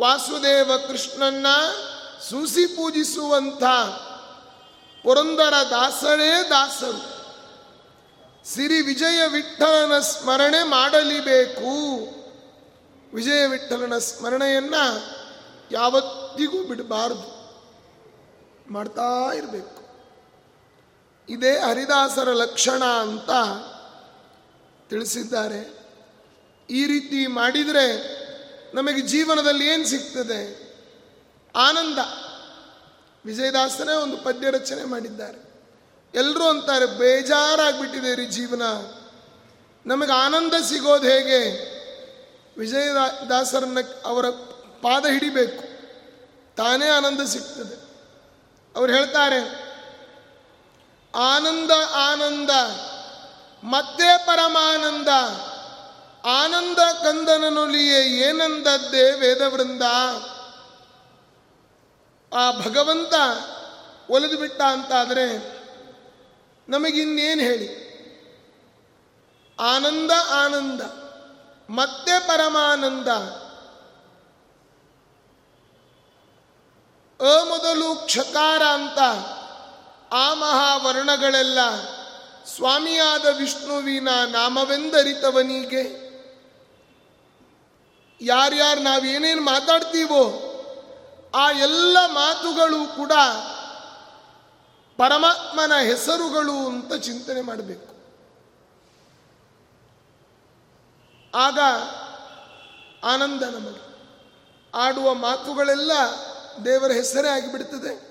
[0.00, 1.46] ವಾಸುದೇವ ಕೃಷ್ಣನ್ನ
[2.30, 3.64] ಸೂಸಿ ಪೂಜಿಸುವಂಥ
[5.02, 7.18] ಪುರಂದರ ದಾಸರೇ ದಾಸರು.
[8.48, 12.17] ಸಿರಿ ವಿಜಯ ವಿಠಲನ ಸ್ಮರಣೆ ಮಾಡಲಿಬೇಕು.
[13.14, 15.04] ವಿಜಯ ವಿಠಲನ ಸ್ಮರಣೆಯನ್ನು
[15.70, 17.38] ಯಾವತ್ತಿಗೂ ಬಿಡಬಾರದು.
[18.72, 19.88] ಮಾಡ್ತಾ ಇರಬೇಕು.
[21.28, 23.30] ಇದೇ ಹರಿದಾಸರ ಲಕ್ಷಣ ಅಂತ
[24.90, 25.78] ತಿಳಿಸಿದ್ದಾರೆ.
[26.70, 28.18] ಈ ರೀತಿ ಮಾಡಿದರೆ
[28.74, 30.68] ನಮಗೆ ಜೀವನದಲ್ಲಿ ಏನು ಸಿಗ್ತದೆ?
[31.56, 31.98] ಆನಂದ.
[33.26, 35.48] ವಿಜಯದಾಸನೇ ಒಂದು ಪದ್ಯ ರಚನೆ ಮಾಡಿದ್ದಾರೆ.
[36.14, 38.62] ಎಲ್ಲರೂ ಅಂತಾರೆ, ಬೇಜಾರಾಗ್ಬಿಟ್ಟಿದೆ ರೀ ಜೀವನ.
[39.86, 41.77] ನಮಗೆ ಆನಂದ ಸಿಗೋದು ಹೇಗೆ?
[42.58, 44.30] ವಿಜಯದಾಸರನ್ನ ಅವರ
[44.82, 45.64] ಪಾದ ಹಿಡಿಬೇಕು.
[46.56, 47.88] ತಾನೇ ಆನಂದ ಸಿಗ್ತದೆ.
[48.76, 49.40] ಅವ್ರು ಹೇಳ್ತಾರೆ,
[51.14, 52.50] ಆನಂದ ಆನಂದ,
[53.64, 55.08] ಮತ್ತೆ ಪರಮಾನಂದ,
[56.26, 59.82] ಆನಂದ ಕಂದನನೊಲಿಯೇ ಏನಂದದ್ದೇ ವೇದವೃಂದ.
[62.34, 63.14] ಆ ಭಗವಂತ
[64.10, 65.58] ಒಲಿದು ಬಿಟ್ಟ ಅಂತಾದರೆ
[66.68, 67.88] ನಮಗಿನ್ನೇನು ಹೇಳಿ?
[69.60, 70.80] ಆನಂದ ಆನಂದ
[71.70, 73.08] ಮತ್ತೆ ಪರಮಾನಂದ.
[77.20, 78.98] ಅಮೊದಲು ಮೊದಲು ಕ್ಷಕಾರ ಅಂತ,
[80.12, 81.58] ಆ ಮಹಾವರ್ಣಗಳೆಲ್ಲ
[82.44, 86.08] ಸ್ವಾಮಿಯಾದ ವಿಷ್ಣುವಿನ ನಾಮವೆಂದರಿತವನಿಗೆ.
[88.20, 90.44] ಯಾರ್ಯಾರು ನಾವೇನೇನು ಮಾತಾಡ್ತೀವೋ,
[91.34, 93.12] ಆ ಎಲ್ಲ ಮಾತುಗಳು ಕೂಡ
[94.96, 97.97] ಪರಮಾತ್ಮನ ಹೆಸರುಗಳು ಅಂತ ಚಿಂತನೆ ಮಾಡಬೇಕು.
[101.34, 101.58] ಆಗ
[103.04, 103.88] ಆನಂದ ನಮಗೆ.
[104.74, 105.92] ಆಡುವ ಮಾತುಗಳೆಲ್ಲ
[106.64, 108.08] ದೇವರ ಹೆಸರೇ ಆಗಿಬಿಡ್ತದೆ.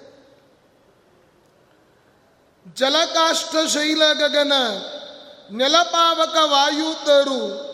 [2.74, 4.54] ಜಲಕಾಷ್ಟ ಶೈಲ ಗಗನ
[5.52, 7.68] ನೆಲಪಾವಕ ವಾಯುತರು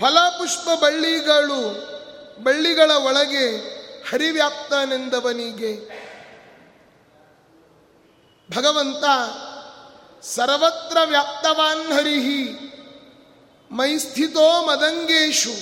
[0.00, 1.94] ಫಲಪುಷ್ಪ ಬಳ್ಳಿಗಳು
[2.42, 3.56] ಬಳ್ಳಿಗಳ ಒಳಗೆ
[4.10, 6.04] ಹರಿವ್ಯಾಪ್ತನೆಂದವನಿಗೆ.
[8.56, 9.04] ಭಗವಂತ
[10.24, 12.73] ಸರ್ವತ್ರ ವ್ಯಾಪ್ತವಾನ್ ಹರಿಹಿ
[13.74, 15.54] ಮೈಸ್ಥಿತೋ ಮದಂಗೇಶು.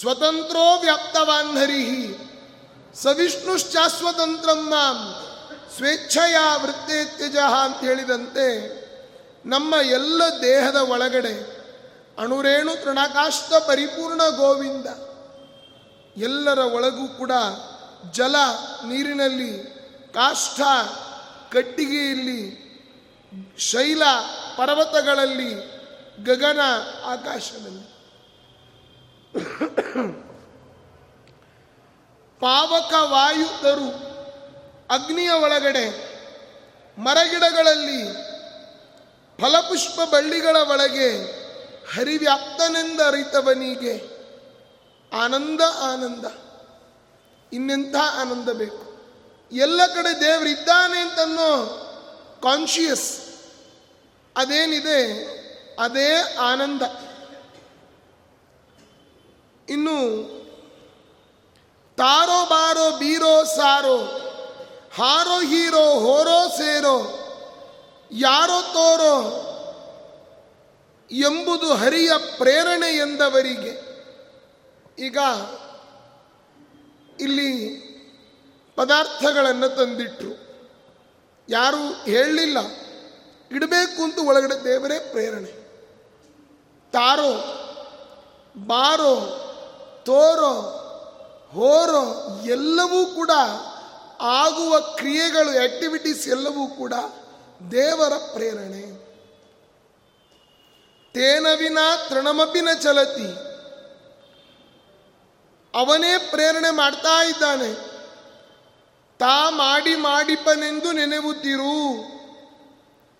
[0.00, 2.14] ಸ್ವತಂತ್ರೋ ವ್ಯಾಪ್ತವಾನ್ ಹರಿಹಿ.
[3.02, 5.26] ಸವಿಷ್ಣುಶ್ಚಾಸ್ವತಂತ್ರಂ ಮಾಂ.
[5.76, 8.44] ಸ್ವೇಚ್ಛೆಯ ವೃತ್ತೇತ್ಯಜ ಅಂತ ಹೇಳಿದಂತೆ
[9.48, 11.64] ನಮ್ಮ ಎಲ್ಲ ದೇಹದ ಒಳಗಡೆ
[12.18, 14.86] ಅಣುರೇಣು ತೃಣಕಾಷ್ಟ ಪರಿಪೂರ್ಣ ಗೋವಿಂದ.
[16.22, 17.32] ಎಲ್ಲರ ಒಳಗೂ ಕೂಡ
[18.12, 18.36] ಜಲ
[18.86, 19.74] ನೀರಿನಲ್ಲಿ
[20.14, 20.60] ಕಾಷ್ಠ
[21.52, 22.64] ಕಟ್ಟಿಗೆಯಲ್ಲಿ
[23.58, 24.02] ಶೈಲ
[24.56, 25.73] ಪರ್ವತಗಳಲ್ಲಿ
[26.22, 26.60] ಗಗನ
[27.04, 27.94] ಆಕಾಶದಲ್ಲಿ.
[32.40, 34.14] ಪಾವಕ ವಾಯುದರು
[34.90, 36.14] ಅಗ್ನಿಯ ಒಳಗಡೆ
[36.98, 38.12] ಮರಗಿಡಗಳಲ್ಲಿ
[39.40, 41.22] ಫಲಪುಷ್ಪ ಬಳ್ಳಿಗಳ ಒಳಗೆ
[41.96, 44.14] ಹರಿವ್ಯಾಪ್ತನೆಂದ ಅರಿತವನಿಗೆ
[45.12, 46.24] ಆನಂದ ಆನಂದ.
[47.52, 48.94] ಇನ್ನೆಂಥ ಆನಂದ ಬೇಕು?
[49.52, 51.80] ಎಲ್ಲ ಕಡೆ ದೇವರಿದ್ದಾನೆ ಅಂತನ್ನೋ
[52.42, 53.20] ಕಾನ್ಶಿಯಸ್
[54.36, 55.34] ಅದೇನಿದೆ?
[55.78, 56.82] ಅದೇ ಆನಂದ.
[59.68, 60.34] ಇನ್ನು
[61.96, 63.98] ತಾರೋ ಬಾರೋ ಬೀರೋ ಸಾರೋ,
[64.94, 67.20] ಹಾರೋ ಹೀರೋ ಹೋರೋ ಸೇರೋ,
[68.12, 69.40] ಯಾರೋ ತೋರೋ
[71.10, 73.94] ಎಂಬುದು ಹರಿಯ ಪ್ರೇರಣೆ ಎಂದವರಿಗೆ.
[74.98, 75.18] ಈಗ
[77.20, 77.84] ಇಲ್ಲಿ
[78.76, 80.44] ಪದಾರ್ಥಗಳನ್ನು ತಂದಿಟ್ರು.
[81.48, 82.58] ಯಾರು ಹೇಳಲಿಲ್ಲ.
[83.56, 85.63] ಇಡಬೇಕು ಅಂತ ಒಳಗಡೆ ದೇವರೇ ಪ್ರೇರಣೆ.
[86.94, 87.32] ತಾರೋ,
[88.66, 89.16] ಬಾರೋ,
[90.06, 90.50] ತೋರೋ,
[91.52, 93.30] ಹೋರೋ, ಎಲ್ಲವೂ ಕೂಡ
[94.20, 96.92] ಆಗುವ ಕ್ರಿಯೆಗಳು ಆಕ್ಟಿವಿಟೀಸ್ ಎಲ್ಲವೂ ಕೂಡ
[97.70, 98.82] ದೇವರ ಪ್ರೇರಣೆ.
[101.12, 101.78] ತೇನ ವಿನ
[102.08, 103.26] ತೃಣಮಪಿನ ಚಲತಿ.
[105.74, 107.74] ಅವನೇ ಪ್ರೇರಣೆ ಮಾಡ್ತಾ ಇದ್ದಾನೆ.
[109.18, 112.04] ತಾ ಮಾಡಿ ಮಾಡಿಪನೆಂದು ನೆನೆವುತ್ತಿರು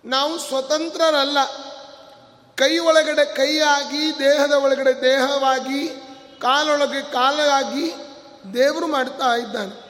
[0.05, 1.64] ನಾವು ಸ್ವತಂತ್ರರಲ್ಲ.
[2.55, 5.87] ಕೈ ಒಳಗಡೆ ಕೈಯಾಗಿ, ದೇಹದ ಒಳಗಡೆ ದೇಹವಾಗಿ,
[6.41, 7.93] ಕಾಲೊಳಗೆ ಕಾಲಾಗಿ
[8.53, 9.85] ದೇವರು ಮಾಡ್ತಾ ಇದ್ದಾನೆ.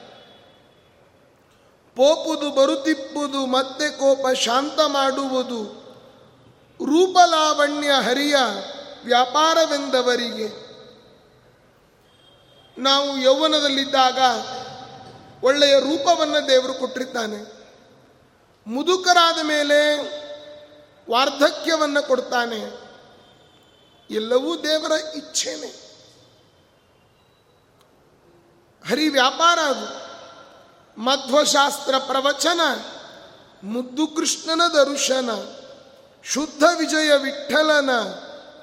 [1.96, 5.86] ಪೋಪುದು ಬರುತಿಪ್ಪುದು ಮತ್ತೆ ಕೋಪ ಶಾಂತ ಮಾಡುವುದು.
[6.84, 8.36] ರೂಪಲಾವಣ್ಯ ಹರಿಯ
[9.04, 10.66] ವ್ಯಾಪಾರವೆಂದವರಿಗೆ.
[12.78, 14.18] ನಾವು ಯೌವನದಲ್ಲಿದ್ದಾಗ
[15.44, 17.52] ಒಳ್ಳೆಯ ರೂಪವನ್ನು ದೇವರು ಕೊಟ್ಟಿರ್ತಾನೆ.
[18.66, 20.16] ಮುದುಕರಾದ ಮೇಲೆ
[21.10, 22.86] ವಾರ್ಧಕ್ಯವನ್ನು ಕೊಡ್ತಾನೆ.
[24.10, 25.86] ಎಲ್ಲವೂ ದೇವರ ಇಚ್ಛೆನೆ.
[28.88, 30.06] ಹರಿ ವ್ಯಾಪಾರ ಅದು.
[31.00, 32.60] ಮಧ್ವಶಾಸ್ತ್ರ ಪ್ರವಚನ,
[33.62, 35.30] ಮುದ್ದು ಕೃಷ್ಣನ ದರ್ಶನ,
[36.24, 37.90] ಶುದ್ಧ ವಿಜಯ ವಿಠಲನ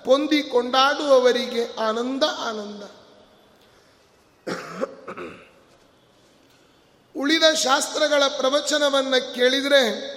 [0.06, 2.84] ಪೊಂದಿ ಕೊಂಡಾಡುವವರಿಗೆ ಆನಂದ ಆನಂದ.
[7.18, 10.14] ಉಳಿದ ಶಾಸ್ತ್ರಗಳ ಪ್ರವಚನವನ್ನು ಕೇಳಿದರೆ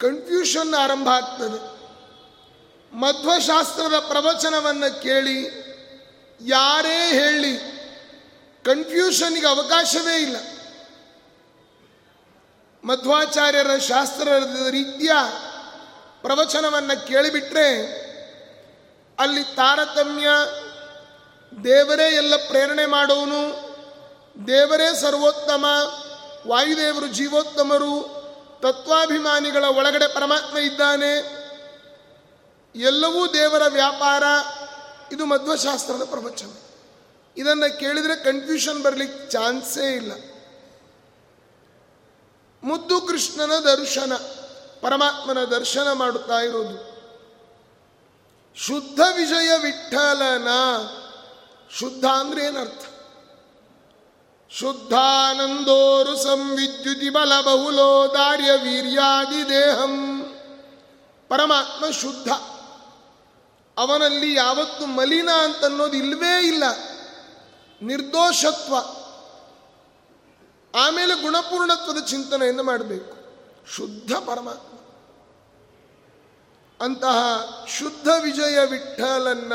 [0.00, 1.80] ಕನ್ಫ್ಯೂಷನ್ ಆರಂಭ ಆಗ್ತದೆ.
[2.96, 5.42] ಮಧ್ವಶಾಸ್ತ್ರದ ಪ್ರವಚನವನ್ನು ಕೇಳಿ,
[6.40, 7.56] ಯಾರೇ ಹೇಳಿ
[8.64, 10.36] ಕನ್ಫ್ಯೂಷನ್ಗೆ ಅವಕಾಶವೇ ಇಲ್ಲ.
[12.84, 15.10] ಮಧ್ವಾಚಾರ್ಯರ ಶಾಸ್ತ್ರದ ರೀತಿಯ
[16.22, 17.68] ಪ್ರವಚನವನ್ನು ಕೇಳಿಬಿಟ್ರೆ,
[19.18, 20.28] ಅಲ್ಲಿ ತಾರತಮ್ಯ,
[21.64, 23.42] ದೇವರೇ ಎಲ್ಲ ಪ್ರೇರಣೆ ಮಾಡೋನು,
[24.46, 25.64] ದೇವರೇ ಸರ್ವೋತ್ತಮ,
[26.46, 28.19] ವಾಯುದೇವರು ಜೀವೋತ್ತಮರು
[28.60, 31.40] ತತ್ವಾಭಿಮಾನಿಗಳ ಒಳಗಡೆ ಪರಮಾತ್ಮ ಇದ್ದಾನೆ.
[32.74, 34.22] ಎಲ್ಲವೂ ದೇವರ ವ್ಯಾಪಾರ.
[35.12, 36.50] ಇದು ಮಧ್ವಶಾಸ್ತ್ರದ ಪ್ರವಚನ.
[37.36, 40.12] ಇದನ್ನು ಕೇಳಿದರೆ ಕನ್ಫ್ಯೂಷನ್ ಬರಲಿಕ್ಕೆ ಚಾನ್ಸೇ ಇಲ್ಲ.
[42.62, 44.12] ಮುದ್ದು ಕೃಷ್ಣನ ದರ್ಶನ,
[44.80, 46.90] ಪರಮಾತ್ಮನ ದರ್ಶನ ಮಾಡುತ್ತಾ ಇರೋದು.
[48.56, 50.48] ಶುದ್ಧ ವಿಜಯ ವಿಠಲನ
[51.78, 52.89] ಶುದ್ಧ ಅಂದ್ರೆ ಏನರ್ಥ?
[54.58, 60.22] ಶುದ್ಧಾನಂದೋರು ಸಂವಿದ್ಯುತಿ ಬಲ ಬಹುಲೋ ದಾರ್ಯ ವೀರ್ಯಾದಿ ದೇಹಂ.
[61.28, 62.28] ಪರಮಾತ್ಮ ಶುದ್ಧ.
[63.78, 66.64] ಅವನಲ್ಲಿ ಯಾವತ್ತು ಮಲಿನ ಅಂತನ್ನೋದು ಇಲ್ಲವೇ ಇಲ್ಲ.
[67.82, 68.74] ನಿರ್ದೋಷತ್ವ.
[70.74, 73.16] ಆಮೇಲೆ ಗುಣಪೂರ್ಣತ್ವದ ಚಿಂತನೆಯನ್ನು ಮಾಡಬೇಕು.
[73.76, 74.78] ಶುದ್ಧ ಪರಮಾತ್ಮ.
[76.84, 77.18] ಅಂತಹ
[77.78, 79.52] ಶುದ್ಧ ವಿಜಯ ವಿಠಲನ್ನ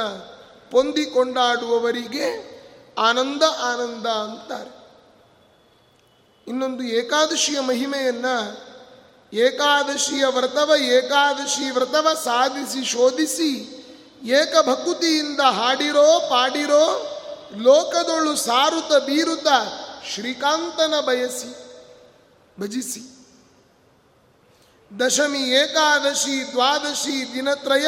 [0.71, 2.55] ಪೊಂದಿಕೊಂಡಾಡುವವರಿಗೆ
[2.99, 4.74] ಆನಂದ ಆನಂದ ಅಂತಾರೆ.
[6.47, 8.65] ಇನ್ನೊಂದು ಏಕಾದಶಿಯ ಮಹಿಮೆಯನ್ನು
[9.33, 13.81] ಏಕಾದಶಿಯ ವ್ರತವ ಏಕಾದಶಿ ವ್ರತವ ಸಾಧಿಸಿ ಶೋಧಿಸಿ
[14.23, 17.11] ಏಕಭಕುತಿಯಿಂದ ಹಾಡಿರೋ ಪಾಡಿರೋ
[17.57, 19.47] ಲೋಕದೊಳು ಸಾರುತ ಬೀರುತ
[20.13, 21.49] ಶ್ರೀಕಾಂತನ ಬಯಸಿ,
[22.59, 23.01] ಭಜಿಸಿ.
[24.99, 27.87] ದಶಮಿ ಏಕಾದಶಿ ದ್ವಾದಶಿ ದಿನತ್ರಯ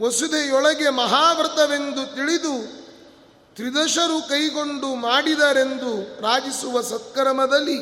[0.00, 2.79] ವಸುದೆಯೊಳಗೆ ಮಹಾವ್ರತವೆಂದು ತಿಳಿದು
[3.54, 7.78] ತ್ರಿದಶರು ಕೈಗೊಂಡು ಮಾಡಿದರೆಂದು ರಾಜಿಸುವ ಸತ್ಕರ್ಮದಲ್ಲಿ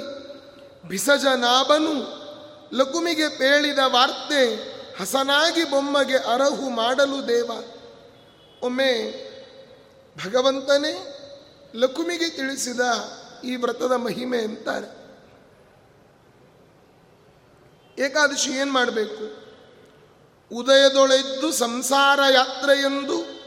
[0.88, 2.18] ಬಿಸಜನಾಭನು
[2.76, 4.54] ಲಕುಮಿಗೆ ಪೇಳಿದ ವಾರ್ತೆ
[5.00, 7.50] ಹಸನಾಗಿ ಬೊಮ್ಮಗೆ ಅರಹು ಮಾಡಲು ದೇವ.
[8.62, 9.10] ಒಮ್ಮೆ
[10.24, 10.92] ಭಗವಂತನೇ
[11.76, 12.80] ಲಕುಮಿಗೆ ತಿಳಿಸಿದ
[13.44, 14.98] ಈ ವ್ರತದ ಮಹಿಮೆ ಅಂತಾರೆ
[18.02, 19.48] ಏಕಾದಶಿ ಏನು ಮಾಡಬೇಕು?
[20.56, 23.37] ಉದಯದೊಳೆದ್ದು ಸಂಸಾರ ಯಾತ್ರೆಯೆಂದು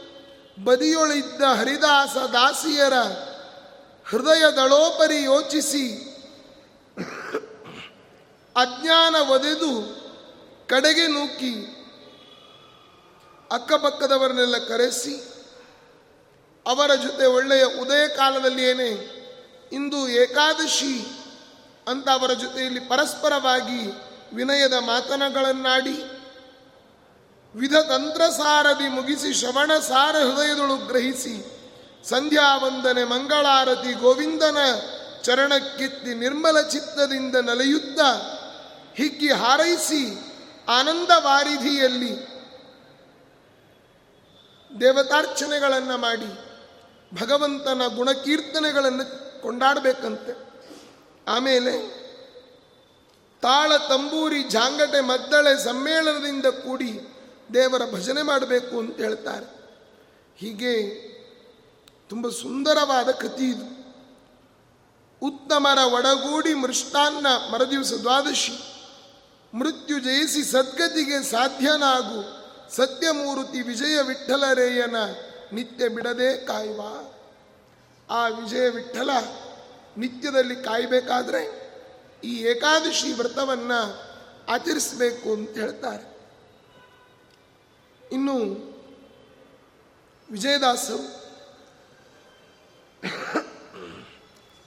[0.56, 2.96] ಬದಿಯೊಳಿದ್ದ ಹರಿದಾಸ ದಾಸಿಯರ
[4.06, 5.84] ಹೃದಯದಳೋಪರಿ ಯೋಚಿಸಿ
[8.56, 9.72] ಅಜ್ಞಾನ ಒದೆದು
[10.66, 11.52] ಕಡೆಗೆ ನೂಕಿ
[13.50, 15.14] ಅಕ್ಕಪಕ್ಕದವರನ್ನೆಲ್ಲ ಕರೆಸಿ
[16.66, 18.90] ಅವರ ಜೊತೆ ಒಳ್ಳೆಯ ಉದಯ ಕಾಲದಲ್ಲಿಯೇನೆ
[19.72, 20.94] ಇಂದು ಏಕಾದಶಿ
[21.86, 23.80] ಅಂತ ಅವರ ಜೊತೆಯಲ್ಲಿ ಪರಸ್ಪರವಾಗಿ
[24.34, 25.96] ವಿನಯದ ಮಾತನಗಳನ್ನಾಡಿ
[27.54, 31.34] ವಿಧ ತಂತ್ರಸಾರದಿ ಮುಗಿಸಿ ಶ್ರವಣ ಸಾರ ಹೃದಯದೊಳು ಗ್ರಹಿಸಿ
[32.04, 34.58] ಸಂಧ್ಯಾ ವಂದನೆ ಮಂಗಳಾರತಿ ಗೋವಿಂದನ
[35.22, 38.00] ಚರಣಕ್ಕೆತ್ತಿ ನಿರ್ಮಲ ಚಿತ್ತದಿಂದ ನಲೆಯುತ್ತ
[38.94, 40.02] ಹಿಕ್ಕಿ ಹಾರೈಸಿ
[40.68, 42.12] ಆನಂದ ವಾರಿಧಿಯಲ್ಲಿ
[44.80, 46.30] ದೇವತಾರ್ಚನೆಗಳನ್ನು ಮಾಡಿ
[47.20, 49.04] ಭಗವಂತನ ಗುಣಕೀರ್ತನೆಗಳನ್ನು
[49.42, 50.32] ಕೊಂಡಾಡಬೇಕಂತೆ.
[51.28, 51.74] ಆಮೇಲೆ
[53.42, 57.11] ತಾಳ ತಂಬೂರಿ ಜಾಂಗಟೆ ಮದ್ದಳೆ ಸಮ್ಮೇಳನದಿಂದ ಕೂಡಿ
[57.54, 59.62] ದೇವರ ಭಜನೆ ಮಾಡಬೇಕು ಅಂತ ಹೇಳ್ತಾರೆ.
[60.36, 60.90] ಹೀಗೆ
[62.08, 63.82] ತುಂಬ ಸುಂದರವಾದ ಕೃತಿ ಇದು.
[65.26, 68.52] ಉತ್ತಮರ ಒಡಗೂಡಿ ಮೃಷ್ಟಾನ್ನ ಮರದಿವಸ ದ್ವಾದಶಿ.
[69.54, 72.42] ಮೃತ್ಯು ಜಯಿಸಿ ಸದ್ಗತಿಗೆ ಸಾಧ್ಯನಾಗು.
[72.76, 74.96] ಸತ್ಯಮೂರ್ತಿ ವಿಜಯ ವಿಠಲರೇಯನ
[75.52, 76.80] ನಿತ್ಯ ಬಿಡದೆ ಕಾಯುವ.
[78.10, 79.10] ಆ ವಿಜಯ ವಿಠ್ಠಲ
[79.96, 81.62] ನಿತ್ಯದಲ್ಲಿ ಕಾಯಬೇಕಾದ್ರೆ
[82.24, 84.02] ಈ ಏಕಾದಶಿ ವ್ರತವನ್ನು
[84.48, 86.11] ಆಚರಿಸಬೇಕು ಅಂತ ಹೇಳ್ತಾರೆ.
[88.12, 88.36] ಇನ್ನು
[90.30, 91.22] ವಿಜಯದಾಸು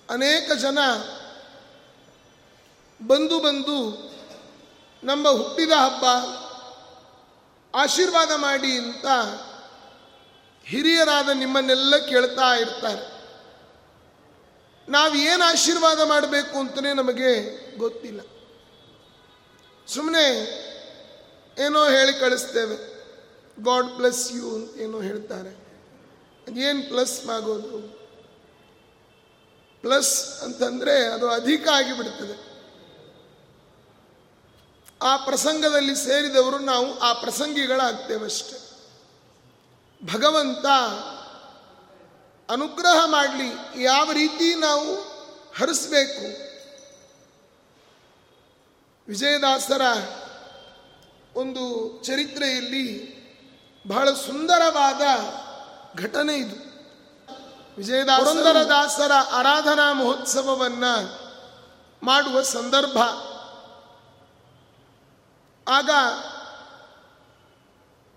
[0.09, 0.79] ಅನೇಕ ಜನ
[3.07, 4.11] ಬಂದು ಬಂದು
[5.03, 6.05] ನಮ್ಮ ಹುಟ್ಟಿದ ಹಬ್ಬ
[7.75, 9.05] ಆಶೀರ್ವಾದ ಮಾಡಿ ಅಂತ
[10.65, 13.15] ಹಿರಿಯರಾದ ನಿಮ್ಮನ್ನೆಲ್ಲ ಕೇಳ್ತಾ ಇರ್ತಾರೆ.
[14.89, 17.41] ನಾವು ಏನು ಆಶೀರ್ವಾದ ಮಾಡಬೇಕು ಅಂತಲೇ ನಮಗೆ
[17.77, 18.21] ಗೊತ್ತಿಲ್ಲ.
[19.87, 20.25] ಸುಮ್ಮನೆ
[21.65, 22.94] ಏನೋ ಹೇಳಿ ಕಳಿಸ್ತೇವೆ.
[23.61, 25.49] ಗಾಡ್ ಪ್ಲಸ್ ಯು ಅಂತ ಏನೋ ಹೇಳ್ತಾರೆ.
[26.47, 27.79] ಅದೇನು ಪ್ಲಸ್ ಆಗೋದು
[29.81, 32.55] ಪ್ಲಸ್ ಅಂತಂದರೆ ಅದು ಅಧಿಕ ಆಗಿಬಿಡ್ತದೆ.
[35.01, 38.65] ಆ ಪ್ರಸಂಗದಲ್ಲಿ ಸೇರಿದವರು ನಾವು ಆ ಪ್ರಸಂಗಿಗಳಾಗ್ತೇವಷ್ಟೆ.
[40.13, 40.65] ಭಗವಂತ
[42.49, 44.95] ಅನುಗ್ರಹ ಮಾಡಲಿ, ಯಾವ ರೀತಿ ನಾವು
[45.57, 46.45] ಹರಿಸ್ಬೇಕು?
[49.07, 49.81] ವಿಜಯದಾಸರ
[51.35, 53.14] ಒಂದು ಚರಿತ್ರೆಯಲ್ಲಿ
[53.87, 55.01] ಬಹಳ ಸುಂದರವಾದ
[55.99, 56.65] ಘಟನೆ ಇದು.
[57.77, 61.19] ವಿಜಯದಾಸರ ದಾಸರ ಆರಾಧನಾ ಮಹೋತ್ಸವವನ್ನು
[62.03, 62.97] ಮಾಡುವ ಸಂದರ್ಭ.
[65.67, 65.89] ಆಗ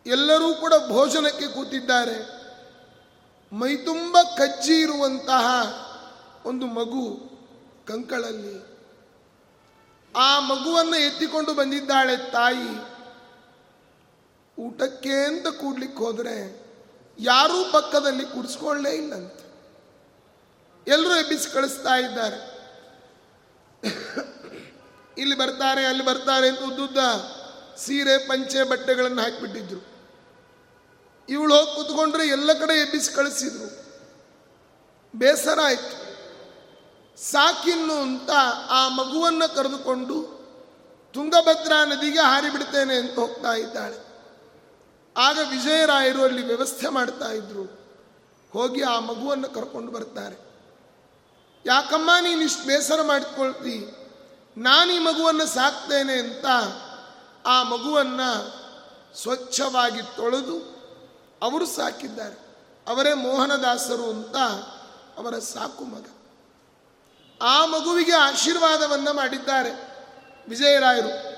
[0.07, 2.38] ಎಲ್ಲರೂ ಕೂಡ ಭೋಜನಕ್ಕೆ ಕೂತಿದ್ದಾರೆ.
[3.52, 5.46] ಮೈತುಂಬ ಕಜ್ಜಿ ಇರುವಂತಹ
[6.44, 7.20] ಒಂದು ಮಗು
[7.88, 8.78] ಕಂಕಳಲ್ಲಿ.
[10.16, 12.98] ಆ ಮಗುವನ್ನು ಎತ್ತಿಕೊಂಡು ಬಂದಿದ್ದಾಳೆ ತಾಯಿ.
[14.59, 16.68] ಊಟಕ್ಕೆ ಅಂತ ಕೂಡ್ಲಿಕ್ಕೆ ಹೋದರೆ
[17.18, 19.49] ಯಾರೂ ಪಕ್ಕದಲ್ಲಿ ಕೂಡಿಸ್ಕೊಳ್ಳೇ ಇಲ್ಲಂತೆ.
[20.90, 22.59] ಎಲ್ಲರೂ ಎಬ್ಬಿಸಿ ಕಳಿಸ್ತಾ ಇದ್ದಾರೆ.
[25.18, 26.99] ಇಲ್ಲಿ ಬರ್ತಾರೆ, ಅಲ್ಲಿ ಬರ್ತಾರೆ ಅಂತ ಉದ್ದುದ್ದ
[27.79, 29.99] ಸೀರೆ, ಪಂಚೆ, ಬಟ್ಟೆಗಳನ್ನು ಹಾಕಿಬಿಟ್ಟಿದ್ರು.
[31.29, 33.88] ಇವಳು ಹೋಗಿ ಕೂತ್ಕೊಂಡ್ರೆ ಎಲ್ಲ ಕಡೆ ಎಬ್ಬಿಸಿ ಕಳಿಸಿದ್ರು.
[35.19, 36.09] ಬೇಸರ ಆಯ್ತು.
[37.23, 38.31] ಸಾಕಿನ್ನು ಅಂತ
[38.69, 40.38] ಆ ಮಗುವನ್ನು ಕರೆದುಕೊಂಡು
[41.13, 44.08] ತುಂಗಭದ್ರಾ ನದಿಗೆ ಹಾರಿಬಿಡ್ತೇನೆ ಅಂತ ಹೋಗ್ತಾ ಇದ್ದಾಳೆ.
[45.19, 47.62] ಆಗ ವಿಜಯರಾಯರು ಅಲ್ಲಿ ವ್ಯವಸ್ಥೆ ಮಾಡ್ತಾ ಇದ್ರು.
[48.52, 50.48] ಹೋಗಿ ಆ ಮಗುವನ್ನು ಕರ್ಕೊಂಡು ಬರ್ತಾರೆ.
[51.66, 53.94] ಯಾಕಮ್ಮ ನೀನು ಇಷ್ಟು ಬೇಸರ ಮಾಡಿಕೊಳ್ತಿ?
[54.56, 56.46] ನಾನು ಈ ಮಗುವನ್ನು ಸಾಕ್ತೇನೆ ಅಂತ
[57.46, 58.58] ಆ ಮಗುವನ್ನು
[59.16, 60.79] ಸ್ವಚ್ಛವಾಗಿ ತೊಳೆದು
[61.42, 62.56] ಅವರು ಸಾಕಿದ್ದಾರೆ.
[62.88, 64.37] ಅವರೇ ಮೋಹನದಾಸರು ಅಂತ
[65.19, 66.06] ಅವರ ಸಾಕು ಮಗ.
[67.42, 69.71] ಆ ಮಗುವಿಗೆ ಆಶೀರ್ವಾದವನ್ನು ಮಾಡಿದ್ದಾರೆ
[70.48, 71.38] ವಿಜಯರಾಯರು.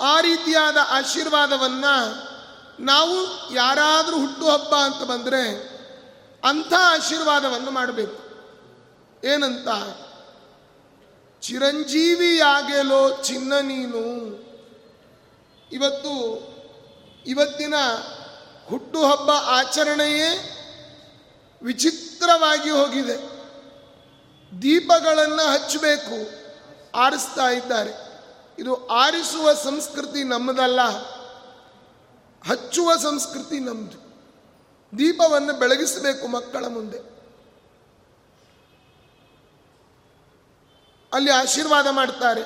[0.00, 1.84] ಆ ರೀತಿಯಾದ ಆಶೀರ್ವಾದವನ್ನ
[2.80, 3.16] ನಾವು
[3.54, 5.68] ಯಾರಾದರೂ ಹುಟ್ಟುಹಬ್ಬ ಅಂತ ಬಂದರೆ
[6.44, 8.28] ಅಂಥ ಆಶೀರ್ವಾದವನ್ನು ಮಾಡಬೇಕು.
[9.26, 9.68] ಏನಂತ?
[11.40, 14.02] ಚಿರಂಜೀವಿಯಾಗೆಲೋ ಚಿನ್ನ ನೀನು.
[15.72, 16.14] ಇವತ್ತು,
[17.26, 17.74] ಇವತ್ತಿನ
[18.66, 20.54] ಹುಟ್ಟುಹಬ್ಬ ಆಚರಣೆಯೇ
[21.62, 23.16] ವಿಚಿತ್ರವಾಗಿ ಹೋಗಿದೆ.
[24.62, 26.30] ದೀಪಗಳನ್ನು ಹಚ್ಚಬೇಕು,
[26.98, 28.07] ಆರಿಸ್ತಾ ಇದ್ದಾರೆ.
[28.58, 30.80] ಇದು ಆರಿಸುವ ಸಂಸ್ಕೃತಿ ನಮ್ಮದಲ್ಲ,
[32.48, 34.08] ಹಚ್ಚುವ ಸಂಸ್ಕೃತಿ ನಮ್ಮದು
[34.98, 36.98] ದೀಪವನ್ನು ಬೆಳಗಿಸಬೇಕು ಮಕ್ಕಳ ಮುಂದೆ.
[41.12, 42.40] ಅಲ್ಲಿ ಆಶೀರ್ವಾದ ಮಾಡ್ತಾರೆ.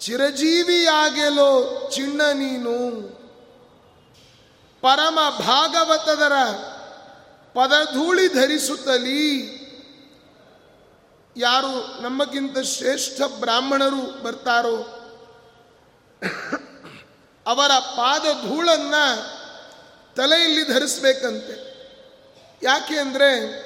[0.00, 3.00] ಚಿರಜೀವಿಯಾಗೆಲೋ ಚಿಣ್ಣ ನೀನು.
[4.80, 6.32] ಪರಮ ಭಾಗವತದರ
[7.54, 9.60] ಪದಧೂಳಿ ಧರಿಸುತ್ತಲೀ.
[11.36, 14.93] ಯಾರು ನಮಗಿಂತ ಶ್ರೇಷ್ಠ ಬ್ರಾಹ್ಮಣರು ಬರ್ತಾರೋ
[17.46, 18.94] ಅವರ ಪಾದ ಧೂಳನ್ನ
[20.16, 21.74] ತಲೆಯಲ್ಲಿ ಧರಿಸ್ಬೇಕಂತೆ.
[22.62, 23.64] ಯಾಕೆ ಅಂದರೆ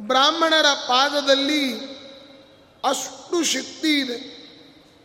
[0.00, 1.94] ಬ್ರಾಹ್ಮಣರ ಪಾದದಲ್ಲಿ
[2.84, 4.18] ಅಷ್ಟು ಶಕ್ತಿ ಇದೆ.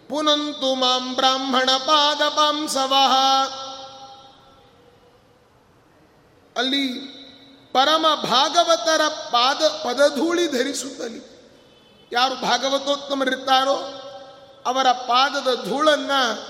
[0.10, 2.22] ಪುನಂತು ಮಾಂ ಬ್ರಾಹ್ಮಣ ಪಾದ
[6.58, 6.88] ಅಲ್ಲಿ
[7.74, 11.40] ಪರಮ ಭಾಗವತರ ಪಾದ ಪದಧೂಳಿ ಧರಿಸುತ್ತಲಿ.
[12.12, 14.06] ಯಾರು ಭಾಗವತೋತ್ತಮರಿರ್ತಾರೋ
[14.66, 16.50] ಅವರ ಪಾದದ ಧೂಳನ್ನು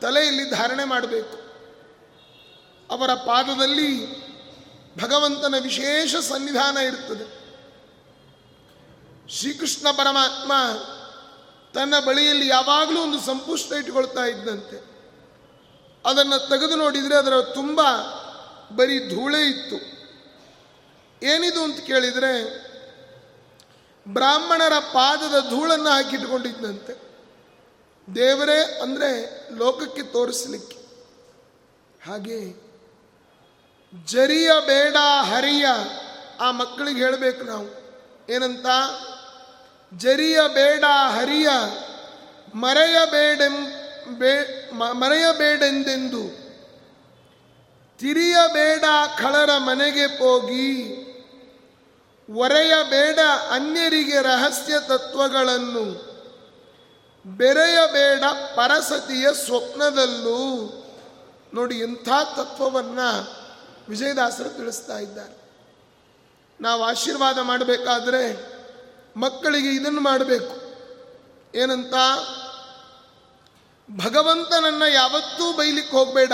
[0.00, 1.50] ತಲೆಯಲ್ಲಿ ಧಾರಣೆ ಮಾಡಬೇಕು.
[2.90, 4.20] ಅವರ ಪಾದದಲ್ಲಿ
[5.02, 7.40] ಭಗವಂತನ ವಿಶೇಷ ಸನ್ನಿಧಾನ ಇರ್ತದೆ.
[9.28, 10.52] ಶ್ರೀಕೃಷ್ಣ ಪರಮಾತ್ಮ
[11.74, 14.90] ತನ್ನ ಬಳಿಯಲ್ಲಿ ಯಾವಾಗಲೂ ಒಂದು ಸಂಪುಷ್ಟ ಇಟ್ಟುಕೊಳ್ತಾ ಇದ್ದಂತೆ.
[16.06, 17.80] ಅದನ್ನು ತೆಗೆದು ನೋಡಿದರೆ ಅದರ ತುಂಬ
[18.76, 20.00] ಬರೀ ಧೂಳೇ ಇತ್ತು.
[21.26, 22.60] ಏನಿದು ಅಂತ ಕೇಳಿದರೆ
[24.08, 27.09] ಬ್ರಾಹ್ಮಣರ ಪಾದದ ಧೂಳನ್ನು ಹಾಕಿಟ್ಕೊಂಡಿದ್ದಂತೆ
[28.14, 30.76] ದೇವರೇ ಅಂದರೆ ಲೋಕಕ್ಕೆ ತೋರಿಸಲಿಕ್ಕೆ.
[32.06, 32.70] ಹಾಗೆ
[34.04, 35.66] ಜರಿಯ ಬೇಡ ಹರಿಯ
[36.40, 37.66] ಆ ಮಕ್ಕಳಿಗೆ ಹೇಳಬೇಕು ನಾವು.
[38.32, 38.66] ಏನಂತ?
[39.98, 41.48] ಜರಿಯ ಬೇಡ ಹರಿಯ
[42.54, 43.72] ಮರೆಯಬೇಡೆಂ
[44.18, 46.40] ಬೇ ಮರೆಯಬೇಡೆಂದೆಂದು
[47.98, 48.84] ತಿರಿಯಬೇಡ
[49.18, 51.00] ಖಳರ ಮನೆಗೆ ಹೋಗಿ
[52.30, 53.18] ಒರೆಯಬೇಡ
[53.50, 56.09] ಅನ್ಯರಿಗೆ ರಹಸ್ಯ ತತ್ವಗಳನ್ನು.
[57.26, 58.24] ಬೆರೆಯಬೇಡ
[58.56, 60.66] ಪರಸತಿಯ ಸ್ವಪ್ನದಲ್ಲೂ.
[61.54, 63.40] ನೋಡಿ, ಇಂಥ ತತ್ವವನ್ನು
[63.88, 65.40] ವಿಜಯದಾಸರು ತಿಳಿಸ್ತಾ ಇದ್ದಾರೆ.
[66.60, 68.52] ನಾವು ಆಶೀರ್ವಾದ ಮಾಡಬೇಕಾದ್ರೆ
[69.16, 70.60] ಮಕ್ಕಳಿಗೆ ಇದನ್ನು ಮಾಡಬೇಕು.
[71.54, 71.94] ಏನಂತ?
[74.04, 76.32] ಭಗವಂತನನ್ನು ಯಾವತ್ತೂ ಬೈಲಿಕ್ಕೆ ಹೋಗಬೇಡ.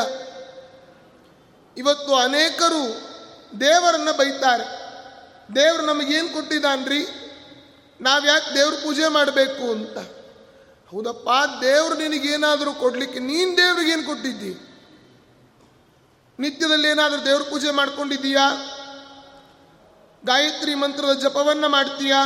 [1.76, 3.09] ಇವತ್ತು ಅನೇಕರು
[3.61, 4.87] ದೇವರನ್ನ ಬೈತಾರೆ.
[5.55, 7.07] ದೇವರು ನಮಗೇನು ಕೊಟ್ಟಿದ್ದಾನ್ರಿ?
[8.01, 10.16] ನಾವ್ಯಾಕೆ ದೇವ್ರ ಪೂಜೆ ಮಾಡಬೇಕು ಅಂತ.
[10.93, 11.28] ಹೌದಪ್ಪ,
[11.61, 14.53] ದೇವ್ರು ನಿನಗೇನಾದರೂ ಕೊಡಲಿಕ್ಕೆ ನೀನು ದೇವ್ರಿಗೆ ಏನು ಕೊಟ್ಟಿದ್ದಿ?
[16.39, 18.47] ನಿತ್ಯದಲ್ಲಿ ಏನಾದರೂ ದೇವ್ರ ಪೂಜೆ ಮಾಡ್ಕೊಂಡಿದ್ದೀಯಾ?
[20.24, 22.20] ಗಾಯತ್ರಿ ಮಂತ್ರದ ಜಪವನ್ನು ಮಾಡ್ತೀಯಾ?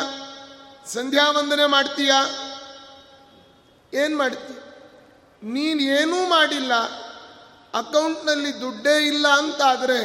[0.86, 2.18] ಸಂಧ್ಯಾ ವಂದನೆ ಮಾಡ್ತೀಯಾ?
[3.94, 4.56] ಏನು ಮಾಡ್ತೀಯ
[5.42, 6.72] ನೀನು ಏನೂ ಮಾಡಿಲ್ಲ,
[7.74, 10.00] ಅಕೌಂಟ್ನಲ್ಲಿ ದುಡ್ಡೇ ಇಲ್ಲ ಅಂತಾದರೆ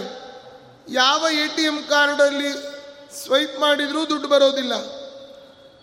[0.89, 2.51] ಯಾವ ಎ ಟಿ ಎಂ ಕಾರ್ಡಲ್ಲಿ
[3.23, 5.04] ಸ್ವೈಪ್ ಮಾಡಿದರೂ ದುಡ್ಡು ಬರೋದಿಲ್ಲ.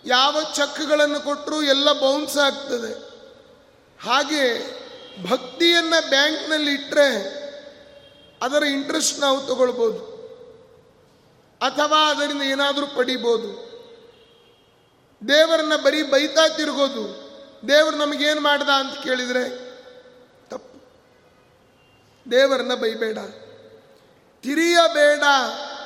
[0.05, 3.13] ಯಾವ ಚೆಕ್ಗಳನ್ನು ಕೊಟ್ಟರೂ ಎಲ್ಲ ಬೌನ್ಸ್ ಆಗ್ತದೆ.
[4.03, 4.73] ಹಾಗೆ
[5.29, 7.43] ಭಕ್ತಿಯನ್ನು ಬ್ಯಾಂಕ್ನಲ್ಲಿ ಇಟ್ಟರೆ
[8.41, 10.13] ಅದರ ಇಂಟ್ರೆಸ್ಟ್ ನಾವು ತಗೊಳ್ಬೋದು.
[11.61, 13.73] ಅಥವಾ ಅದರಿಂದ ಏನಾದರೂ ಪಡಿಬೋದು.
[15.27, 17.23] ದೇವರನ್ನ ಬರೀ ಬೈತಾ ತಿರುಗೋದು.
[17.67, 19.49] ದೇವರು ನಮಗೇನು ಮಾಡ್ದ ಅಂತ ಕೇಳಿದರೆ
[20.49, 20.85] ತಪ್ಪು.
[22.31, 23.17] ದೇವರನ್ನ ಬೈಬೇಡ.
[24.41, 25.23] ತಿರಿಯಬೇಡ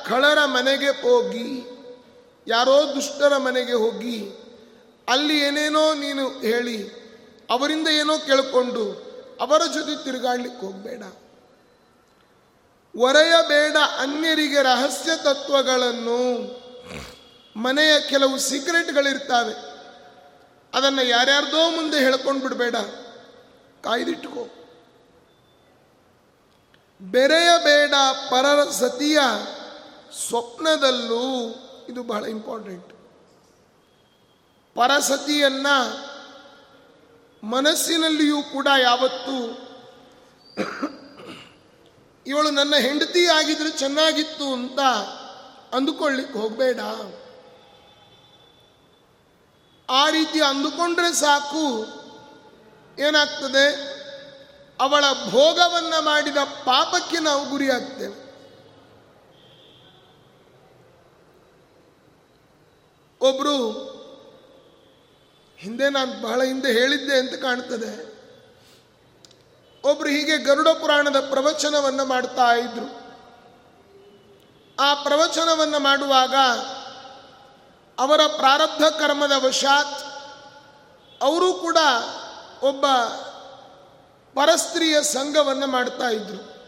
[0.06, 1.77] ಖಳರ ಮನೆಗೆ ಹೋಗಿ
[2.48, 4.30] ಯಾರೋ ದುಷ್ಟರ ಮನೆಗೆ ಹೋಗಿ,
[5.08, 7.08] ಅಲ್ಲಿ ಏನೇನೋ ನೀನು ಹೇಳಿ,
[7.50, 9.08] ಅವರಿಂದ ಏನೋ ಕೇಳಿಕೊಂಡು
[9.40, 11.02] ಅವರ ಜೊತೆ ತಿರುಗಾಡ್ಲಿಕ್ಕೆ ಹೋಗಬೇಡ.
[12.96, 16.58] ಒರೆಯಬೇಡ ಅನ್ಯರಿಗೆ ರಹಸ್ಯ ತತ್ವಗಳನ್ನು.
[17.56, 19.54] ಮನೆಯ ಕೆಲವು ಸೀಕ್ರೆಟ್ಗಳಿರ್ತಾವೆ.
[20.74, 22.76] ಅದನ್ನು ಯಾರ್ಯಾರ್ದೋ ಮುಂದೆ ಹೇಳ್ಕೊಂಡು ಬಿಡಬೇಡ.
[23.84, 24.48] ಕಾಯ್ದಿಟ್ಕೋ.
[27.00, 27.94] ಬೆರೆಯಬೇಡ
[28.30, 29.18] ಪರರ ಸತಿಯ
[30.28, 31.54] ಸ್ವಪ್ನದಲ್ಲೂ
[31.88, 32.92] ಇದು ಬಹಳ ಇಂಪಾರ್ಟೆಂಟ್
[34.74, 35.66] ಪರಸತಿಯನ್ನ
[37.42, 39.64] ಮನಸ್ಸಿನಲ್ಲಿಯೂ ಕೂಡ ಯಾವತ್ತೂ
[42.26, 44.80] ಇವಳು ನನ್ನ ಹೆಂಡತಿ ಆಗಿದ್ರೆ ಚೆನ್ನಾಗಿತ್ತು ಅಂತ
[45.74, 46.80] ಅಂದುಕೊಳ್ಳಿಕ್ಕೆ ಹೋಗಬೇಡ.
[49.90, 51.86] ಆ ರೀತಿ ಅಂದುಕೊಂಡ್ರೆ ಸಾಕು.
[52.98, 53.98] ಏನಾಗ್ತದೆ?
[54.80, 58.27] ಅವಳ ಭೋಗವನ್ನ ಮಾಡಿದ ಪಾಪಕ್ಕೆ ನಾವು ಗುರಿಯಾಗ್ತೇವೆ.
[63.20, 63.88] ಒಬ್ರು,
[65.56, 68.08] ಹಿಂದೆ ನಾನು ಬಹಳ ಹಿಂದೆ ಹೇಳಿದ್ದೆ ಅಂತ ಕಾಣ್ತದೆ.
[69.84, 73.08] ಒಬ್ರು ಹೀಗೆ ಗರುಡ ಪುರಾಣದ ಪ್ರವಚನವನ್ನು ಮಾಡ್ತಾ ಇದ್ರು.
[74.80, 76.34] ಆ ಪ್ರವಚನವನ್ನು ಮಾಡುವಾಗ
[77.98, 80.04] ಅವರ ಪ್ರಾರಬ್ಧ ಕರ್ಮದ ವಶಾತ್
[81.22, 81.76] ಅವರು ಕೂಡ
[82.62, 82.86] ಒಬ್ಬ
[84.34, 86.58] ಪರಸ್ತ್ರೀಯ ಸಂಘವನ್ನು ಮಾಡ್ತಾ ಇದ್ರು.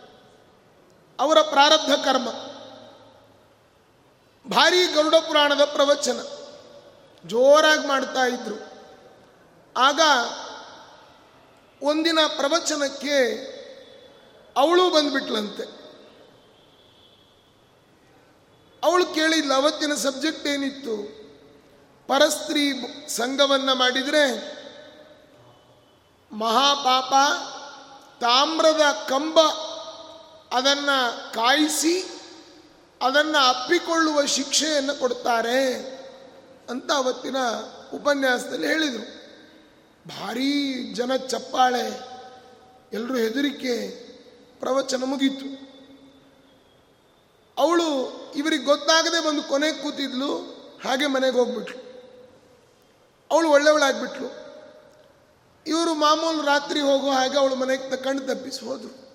[1.20, 2.28] ಅವರ ಪ್ರಾರಬ್ಧ ಕರ್ಮ.
[4.50, 6.39] ಭಾರೀ ಗರುಡ ಪುರಾಣದ ಪ್ರವಚನ.
[7.26, 8.70] ಜೋರಾಗಿ ಮಾಡ್ತಾ ಇದ್ರು.
[9.76, 10.00] ಆಗ
[11.82, 13.50] ಒಂದಿನ ಪ್ರವಚನಕ್ಕೆ
[14.56, 15.80] ಅವಳು ಬಂದ್ಬಿಟ್ಲಂತೆ.
[18.82, 21.20] ಅವಳು ಕೇಳಿದ್ಲು, ಅವತ್ತಿನ ಸಬ್ಜೆಕ್ಟ್ ಏನಿತ್ತು?
[22.06, 22.72] ಪರಸ್ತ್ರೀ
[23.08, 24.60] ಸಂಘವನ್ನು ಮಾಡಿದರೆ
[26.32, 27.12] ಮಹಾಪಾಪ
[28.20, 29.40] ತಾಮ್ರದ ಕಂಬ
[30.52, 32.08] ಅದನ್ನು ಕಾಯಿಸಿ
[33.02, 35.99] ಅದನ್ನು ಅಪ್ಪಿಕೊಳ್ಳುವ ಶಿಕ್ಷೆಯನ್ನು ಕೊಡ್ತಾರೆ.
[36.70, 37.36] ಅಂತ ಅವತ್ತಿನ
[37.94, 39.20] ಉಪನ್ಯಾಸದಲ್ಲಿ ಹೇಳಿದರು.
[40.08, 42.10] ಭಾರೀ ಜನ ಚಪ್ಪಾಳೆ
[42.92, 43.88] ಎಲ್ಲರೂ ಹೆದರಿಕೆ,
[44.60, 45.70] ಪ್ರವಚನ ಮುಗೀತು.
[47.58, 50.36] ಅವಳು ಇವರಿಗೆ ಗೊತ್ತಾಗದೆ ಬಂದು ಕೊನೆಗೆ ಕೂತಿದ್ಲು,
[50.84, 51.90] ಹಾಗೆ ಮನೆಗೆ ಹೋಗ್ಬಿಟ್ಲು.
[53.30, 54.40] ಅವಳು ಒಳ್ಳೆಯವಳಾಗ್ಬಿಟ್ಲು.
[55.66, 59.10] ಇವರು ಮಾಮೂಲು ರಾತ್ರಿ ಹೋಗೋ ಹಾಗೆ ಅವಳು ಮನೆಗೆ ಕಣ್ಣು ತಪ್ಪಿಸಿ ಹೋದರು.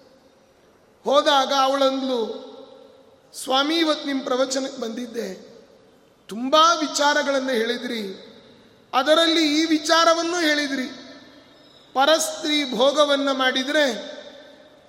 [1.04, 2.46] ಹೋದಾಗ ಅವಳಂದ್ಲು,
[3.34, 5.55] ಸ್ವಾಮಿ, ಇವತ್ತು ನಿಮ್ಮ ಪ್ರವಚನಕ್ಕೆ ಬಂದಿದ್ದೆ.
[6.28, 8.32] ತುಂಬ ವಿಚಾರಗಳನ್ನು ಹೇಳಿದ್ರಿ.
[8.94, 10.88] ಅದರಲ್ಲಿ ಈ ವಿಚಾರವನ್ನು ಹೇಳಿದ್ರಿ.
[11.94, 14.16] ಪರಸ್ತ್ರೀ ಭೋಗವನ್ನು ಮಾಡಿದರೆ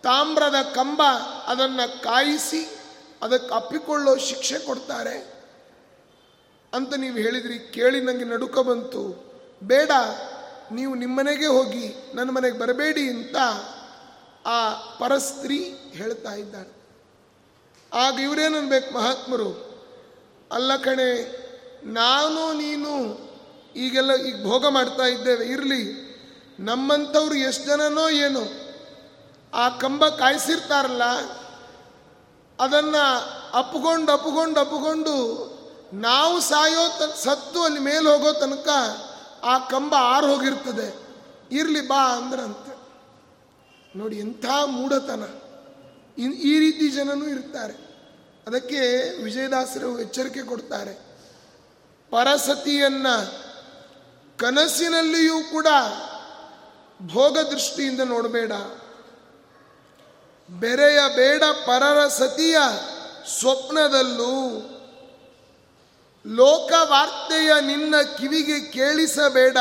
[0.03, 1.03] ತಾಮ್ರದ ಕಂಬ
[1.47, 2.78] ಅದನ್ನು ಕಾಯಿಸಿ
[3.22, 5.32] ಅದಕ್ಕೆ ಅಪ್ಪಿಕೊಳ್ಳೋ ಶಿಕ್ಷೆ ಕೊಡ್ತಾರೆ.
[6.74, 7.59] ಅಂತ ನೀವು ಹೇಳಿದ್ರಿ.
[7.59, 9.32] ಕೇಳಿ ನನಗೆ ನಡುಕ ಬಂತು.
[9.62, 9.91] ಬೇಡ,
[10.72, 13.37] ನೀವು ನಿಮ್ಮನೆಗೆ ಹೋಗಿ ನನ್ನ ಮನೆಗೆ ಬರಬೇಡಿ ಅಂತ
[14.47, 15.59] ಆ ಪರಸ್ತ್ರೀ
[15.91, 16.76] ಹೇಳ್ತಾ ಇದ್ದಾಳೆ.
[17.93, 19.66] ಆಗ ಇವರೇನನ್ಬೇಕು ಮಹಾತ್ಮರು?
[20.53, 21.09] ಅಲ್ಲ ಕಣೆ,
[21.85, 23.27] ನಾನು ನೀನು
[23.77, 26.07] ಈಗೆಲ್ಲ ಈಗ ಭೋಗ ಮಾಡ್ತಾ ಇದ್ದೇವೆ, ಇರಲಿ.
[26.61, 28.41] ನಮ್ಮಂಥವ್ರು ಎಷ್ಟು ಜನನೋ ಏನೋ,
[29.55, 31.03] ಆ ಕಂಬ ಕಾಯಿಸಿರ್ತಾರಲ್ಲ,
[32.61, 33.03] ಅದನ್ನು
[33.59, 35.57] ಅಪ್ಕೊಂಡು ಅಪ್ಕೊಂಡು ಅಪ್ಕೊಂಡು
[35.93, 38.69] ನಾವು ಸಾಯೋ ತ ಸತ್ತು ಅಲ್ಲಿ ಮೇಲೆ ಹೋಗೋ ತನಕ
[39.45, 41.07] ಆ ಕಂಬ ಆರು ಹೋಗಿರ್ತದೆ.
[41.51, 42.77] ಇರಲಿ ಬಾ ಅಂದ್ರಂತೆ.
[43.99, 45.25] ನೋಡಿ ಎಂಥ ಮೂಢತನ.
[46.21, 47.96] ಈ ರೀತಿ ಜನನೂ ಇರ್ತಾರೆ.
[48.49, 50.93] ಅದಕ್ಕೆ ವಿಜಯದಾಸರು ಎಚ್ಚರಿಕೆ ಕೊಡ್ತಾರೆ.
[52.11, 53.07] ಪರಸತಿಯನ್ನ
[54.39, 55.67] ಕನಸಿನಲ್ಲಿಯೂ ಕೂಡ
[57.03, 58.53] ಭೋಗ ದೃಷ್ಟಿಯಿಂದ ನೋಡಬೇಡ.
[60.51, 62.59] ಬೆರೆಯ ಬೇಡ ಪರರ ಸತಿಯ
[63.39, 64.61] ಸ್ವಪ್ನದಲ್ಲೂ.
[66.27, 69.57] ಲೋಕವಾರ್ತೆಯ ನಿನ್ನ ಕಿವಿಗೆ ಕೇಳಿಸಬೇಡ.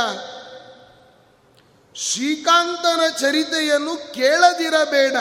[1.95, 5.13] ಶ್ರೀಕಾಂತನ ಚರಿತೆಯನ್ನು ಕೇಳದಿರಬೇಡ.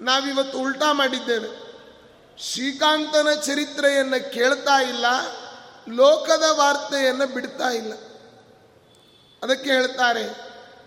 [0.00, 1.63] ನಾವಿವತ್ತು ಉಲ್ಟಾ ಮಾಡಿದ್ದೇವೆ.
[2.38, 5.06] ಶ್ರೀಕಾಂತನ ಚರಿತ್ರೆಯನ್ನು ಕೇಳ್ತಾ ಇಲ್ಲ,
[5.88, 7.92] ಲೋಕದ ವಾರ್ತೆಯನ್ನು ಬಿಡ್ತಾ ಇಲ್ಲ.
[9.42, 10.24] ಅದಕ್ಕೆ ಹೇಳ್ತಾರೆ,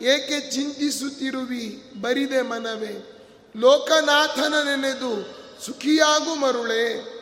[0.05, 1.91] ಏಕೆ ಚಿಂತಿಸುತ್ತಿರುವಿ?
[2.01, 3.13] ಬರಿದೆ ಮನವೇ.
[3.57, 5.11] ಲೋಕನಾಥನ ನೆನೆದು
[5.65, 7.17] ಸುಖಿಯಾಗು ಮರುಳೆ.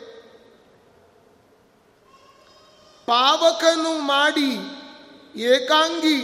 [3.06, 4.52] ಪಾವಕನು ಮಾಡಿ
[5.40, 6.20] ಏಕಾಂಗಿ,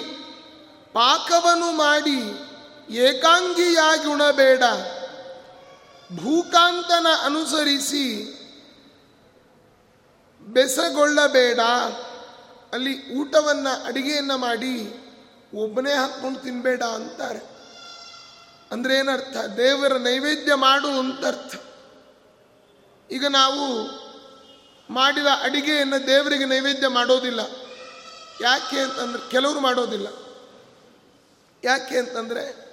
[0.93, 2.21] ಪಾಕವನು ಮಾಡಿ
[2.95, 4.63] ಏಕಾಂಗಿಯಾಗಿ ಉಣಬೇಡ.
[6.17, 8.39] ಭೂಕಾಂತನ ಅನುಸರಿಸಿ
[10.41, 11.61] ಬೆಸಗೊಳ್ಳಬೇಡ.
[12.73, 15.03] ಅಲ್ಲಿ ಊಟವನ್ನ, ಅಡಿಗೆಯನ್ನು ಮಾಡಿ
[15.55, 17.53] ಒಬ್ಬನೇ ಹಾಕ್ಕೊಂಡು ತಿನ್ಬೇಡ ಅಂತಾರೆ.
[18.73, 19.37] ಅಂದ್ರೆ ಏನರ್ಥ?
[19.37, 21.55] ದೇವರ ನೈವೇದ್ಯ ಮಾಡು ಅಂತ ಅರ್ಥ
[23.11, 23.91] ಈಗ ನಾವು
[24.91, 27.41] ಮಾಡಿದ ಅಡಿಗೆಯನ್ನು ದೇವರಿಗೆ ನೈವೇದ್ಯ ಮಾಡೋದಿಲ್ಲ.
[28.41, 30.07] ಯಾಕೆ ಅಂತಂದ್ರೆ ಕೆಲವರು ಮಾಡೋದಿಲ್ಲ.
[31.65, 32.72] ಯಾಕೆ ಅಂತಂದ್ರೆ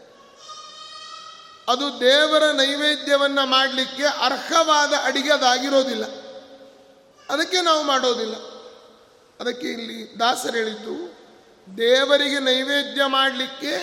[1.69, 6.05] ಅದು ದೇವರ ನೈವೇದ್ಯವನ್ನು ಮಾಡಲಿಕ್ಕೆ ಅರ್ಹವಾದ ಅಡಿಗೆ ಅದಾಗಿರೋದಿಲ್ಲ
[7.29, 8.35] ಅದಕ್ಕೆ ನಾವು ಮಾಡೋದಿಲ್ಲ.
[9.39, 10.95] ಅದಕ್ಕೆ ಇಲ್ಲಿ ದಾಸರು ಹೇಳಿದ್ದು,
[11.77, 13.73] ದೇವರಿಗೆ ನೈವೇದ್ಯ ಮಾಡಲಿಕ್ಕೆ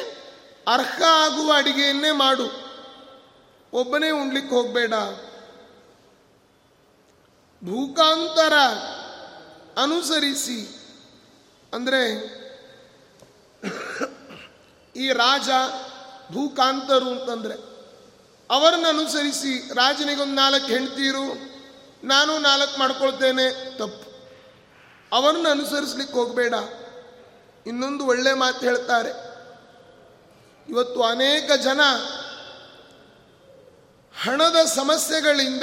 [0.66, 2.46] ಅರ್ಹ ಆಗುವ ಅಡಿಗೆಯನ್ನೇ ಮಾಡು.
[3.72, 4.94] ಒಬ್ಬನೇ ಉಣ್ಲಿಕ್ಕೆ ಹೋಗಬೇಡ.
[7.64, 8.52] ಭೂಕಾಂತರ
[9.82, 10.60] ಅನುಸರಿಸಿ.
[11.72, 12.02] ಅಂದರೆ
[14.96, 15.48] ಈ ರಾಜ
[16.32, 17.75] ಭೂಕಾಂತರು ಅಂತಂದ್ರೆ
[18.50, 21.56] ಅವರನ್ನು ಅನುಸರಿಸಿ ರಾಜನಿಗೊಂದು ನಾಲ್ಕು ಹೆಂಡ್ತೀರು,
[22.06, 24.06] ನಾನು ನಾಲ್ಕು ಮಾಡ್ಕೊಳ್ತೇನೆ, ತಪ್ಪು.
[25.12, 26.54] ಅವರನ್ನು ಅನುಸರಿಸ್ಲಿಕ್ಕೆ ಹೋಗಬೇಡ.
[27.66, 29.26] ಇನ್ನೊಂದು ಒಳ್ಳೆ ಮಾತು ಹೇಳ್ತಾರೆ.
[30.68, 31.80] ಇವತ್ತು ಅನೇಕ ಜನ
[34.22, 35.62] ಹಣದ ಸಮಸ್ಯೆಗಳಿಂದ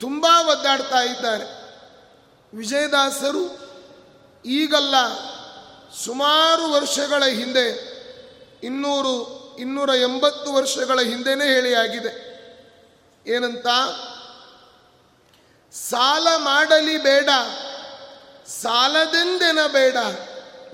[0.00, 1.64] ತುಂಬ ಒದ್ದಾಡ್ತಾ ಇದ್ದಾರೆ.
[2.56, 3.58] ವಿಜಯದಾಸರು
[4.44, 4.94] ಈಗಲ್ಲ
[6.04, 7.94] ಸುಮಾರು ವರ್ಷಗಳ ಹಿಂದೆ
[8.62, 12.34] ಇನ್ನೂರು ಇನ್ನೂರ ಎಂಬತ್ತು ವರ್ಷಗಳ ಹಿಂದೆನೇ ಹೇಳಿಯಾಗಿದೆ.
[13.26, 13.66] ಏನಂತ?
[15.74, 17.28] ಸಾಲ ಮಾಡಲಿ ಬೇಡ
[18.46, 19.96] ಸಾಲದೆಂದೆನ ಬೇಡ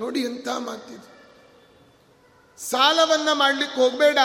[0.00, 1.10] ನೋಡಿ ಎಂಥ ಮಾತಿದೆ.
[2.70, 4.18] ಸಾಲವನ್ನ ಮಾಡಲಿಕ್ಕೆ ಹೋಗಬೇಡ.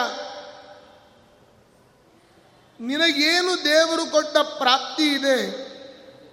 [2.80, 5.66] ನಿನಗೇನು ದೇವರು ಕೊಟ್ಟ ಪ್ರಾಪ್ತಿ ಇದೆ,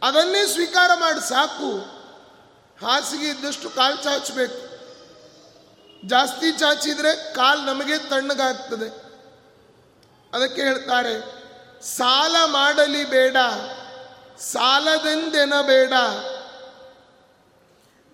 [0.03, 1.79] ಅದನ್ನೇ ಸ್ವೀಕಾರ ಮಾಡಿ, ಸಾಕು.
[2.87, 4.72] ಹಾಸಿಗೆ ಇದ್ದಷ್ಟು ಕಾಲು ಚಾಚಬೇಕು.
[6.07, 8.89] ಜಾಸ್ತಿ ಚಾಚಿದರೆ ಕಾಲು ನಮಗೆ ತಣ್ಣಗಾಗ್ತದೆ.
[10.33, 11.15] ಅದಕ್ಕೆ ಹೇಳ್ತಾರೆ,
[11.87, 13.37] ಸಾಲ ಮಾಡಲಿ ಬೇಡ
[14.39, 15.93] ಸಾಲದೆಂದೆನಬೇಡ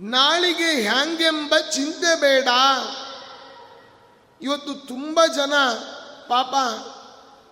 [0.01, 2.49] ನಾಳಿಗೆ ಹ್ಯಾಂಗೆಂಬ ಚಿಂತೆ ಬೇಡ.
[4.41, 5.55] ಇವತ್ತು ತುಂಬ ಜನ
[6.29, 6.55] ಪಾಪ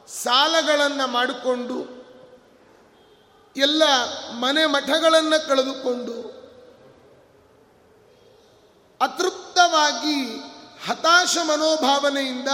[0.08, 1.78] ಸಾಲಗಳನ್ನು ಮಾಡಿಕೊಂಡು,
[3.56, 3.82] ಎಲ್ಲ
[4.40, 6.16] ಮನೆ ಮಠಗಳನ್ನು ಕಳೆದುಕೊಂಡು
[9.56, 10.18] ಅತೃಪ್ತವಾಗಿ
[10.88, 12.48] ಹತಾಶ ಮನೋಭಾವನೆಯಿಂದ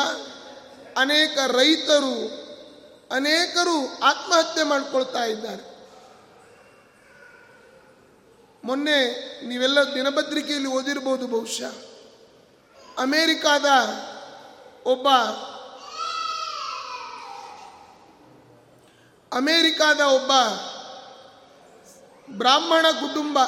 [0.96, 2.14] ಅನೇಕ ರೈತರು,
[3.14, 5.64] ಅನೇಕರು ಆತ್ಮಹತ್ಯೆ ಮಾಡಿಕೊಳ್ತಾ ಇದ್ದಾರೆ.
[8.64, 8.98] ಮೊನ್ನೆ
[9.46, 11.74] ನೀವೆಲ್ಲ ದಿನಪತ್ರಿಕೆಯಲ್ಲಿ ಓದಿರ್ಬೋದು ಬಹುಶಃ.
[12.98, 13.66] ಅಮೇರಿಕಾದ
[14.86, 15.09] ಒಬ್ಬ
[19.32, 20.32] ಅಮೇರಿಕಾದ ಒಬ್ಬ
[22.38, 23.38] ಬ್ರಾಹ್ಮಣ ಕುಟುಂಬ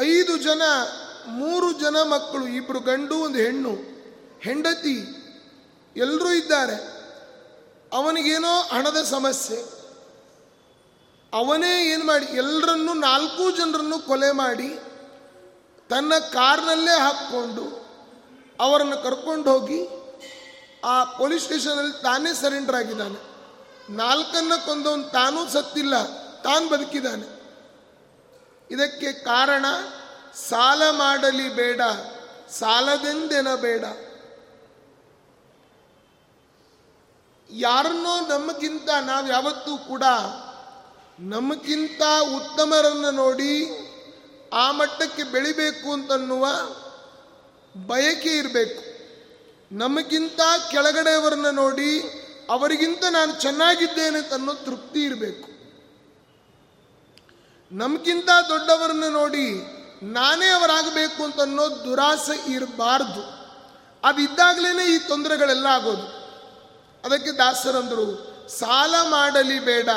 [0.00, 0.62] ಐದು ಜನ
[1.26, 3.70] ಮೂರು ಜನ ಮಕ್ಕಳು ಇಬ್ಬರು ಗಂಡು, ಒಂದು ಹೆಣ್ಣು,
[4.40, 4.96] ಹೆಂಡತಿ
[5.96, 7.02] ಎಲ್ಲರೂ ಇದ್ದಾರೆ.
[7.92, 9.82] ಅವನಿಗೇನೋ ಹಣದ ಸಮಸ್ಯೆ.
[11.32, 14.68] ಅವನೇ ಏನು ಮಾಡಿ ಎಲ್ಲರನ್ನೂ ನಾಲ್ಕು ಜನರನ್ನು ಕೊಲೆ ಮಾಡಿ,
[15.88, 17.86] ತನ್ನ ಕಾರ್ನಲ್ಲೇ ಹಾಕ್ಕೊಂಡು,
[18.60, 19.88] ಅವರನ್ನು ಕರ್ಕೊಂಡು ಹೋಗಿ,
[20.84, 23.32] ಆ ಪೊಲೀಸ್ ಸ್ಟೇಷನಲ್ಲಿ ತಾನೇ ಸರೆಂಡರ್ ಆಗಿದ್ದಾನೆ.
[23.92, 26.02] ನಾಲ್ಕನ್ನ ಕೊಂದವನು ತಾನೂ ಸತ್ತಿಲ್ಲ,
[26.42, 27.42] ತಾನು ಬದುಕಿದ್ದಾನೆ.
[28.70, 29.64] ಇದಕ್ಕೆ ಕಾರಣ
[30.34, 31.80] ಸಾಲ ಮಾಡಲಿ ಬೇಡ,
[32.50, 33.84] ಸಾಲದೆಂದೆನಬೇಡ.
[37.50, 40.02] ಯಾರನ್ನೋ ನಮಗಿಂತ ನಾವು ಯಾವತ್ತೂ ಕೂಡ
[41.20, 42.02] ನಮಗಿಂತ
[42.36, 43.68] ಉತ್ತಮರನ್ನು ನೋಡಿ
[44.52, 46.48] ಆ ಮಟ್ಟಕ್ಕೆ ಬೆಳಿಬೇಕು ಅಂತನ್ನುವ
[47.86, 48.92] ಬಯಕೆ ಇರಬೇಕು.
[49.74, 52.00] ನಮಗಿಂತ ಕೆಳಗಡೆಯವರನ್ನ ನೋಡಿ
[52.50, 55.52] ಅವರಿಗಿಂತ ನಾನು ಚೆನ್ನಾಗಿದ್ದೇನೆ ಅನ್ನೋ ತೃಪ್ತಿ ಇರಬೇಕು.
[57.72, 59.71] ನಮಗಿಂತ ದೊಡ್ಡವರನ್ನ ನೋಡಿ
[60.02, 63.42] ನಾನೇ ಅವರಾಗಬೇಕು ಅಂತ ಅನ್ನೋ ದುರಾಸೆ ಇರಬಾರ್ದು.
[64.04, 66.22] ಅದಿದ್ದಾಗಲೇ ಈ ತೊಂದರೆಗಳೆಲ್ಲ ಆಗೋದು.
[67.04, 69.88] ಅದಕ್ಕೆ ದಾಸರಂದರು, ಸಾಲ ಮಾಡಲಿ ಬೇಡ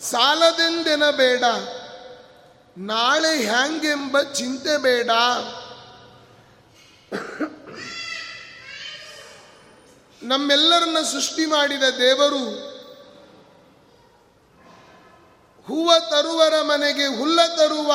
[0.00, 1.44] ಸಾಲದೆಂದೆನ ಬೇಡ
[2.78, 5.10] ನಾಳೆ ಹ್ಯಾಂಗೆಂಬ ಚಿಂತೆ ಬೇಡ.
[10.22, 12.68] ನಮ್ಮೆಲ್ಲರನ್ನ ಸೃಷ್ಟಿ ಮಾಡಿದ ದೇವರು
[15.66, 17.92] ಹೂವ ತರುವರ ಮನೆಗೆ ಹುಲ್ಲ ತರುವ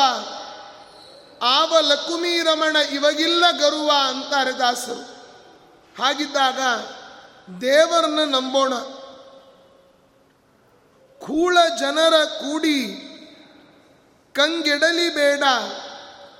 [1.43, 5.01] ಆವ ಲಕುಮಿ ರಮಣ ಇವಗಿಲ್ಲ ಗರುವ ಅಂತಾರೆ ದಾಸರು.
[6.03, 6.59] ಹಾಗಿದ್ದಾಗ
[7.61, 8.73] ದೇವರನ್ನ ನಂಬೋಣ.
[11.19, 13.09] ಕೂಳ ಜನರ ಕೂಡಿ
[14.33, 15.43] ಕಂಗೆಡಲಿ ಬೇಡ.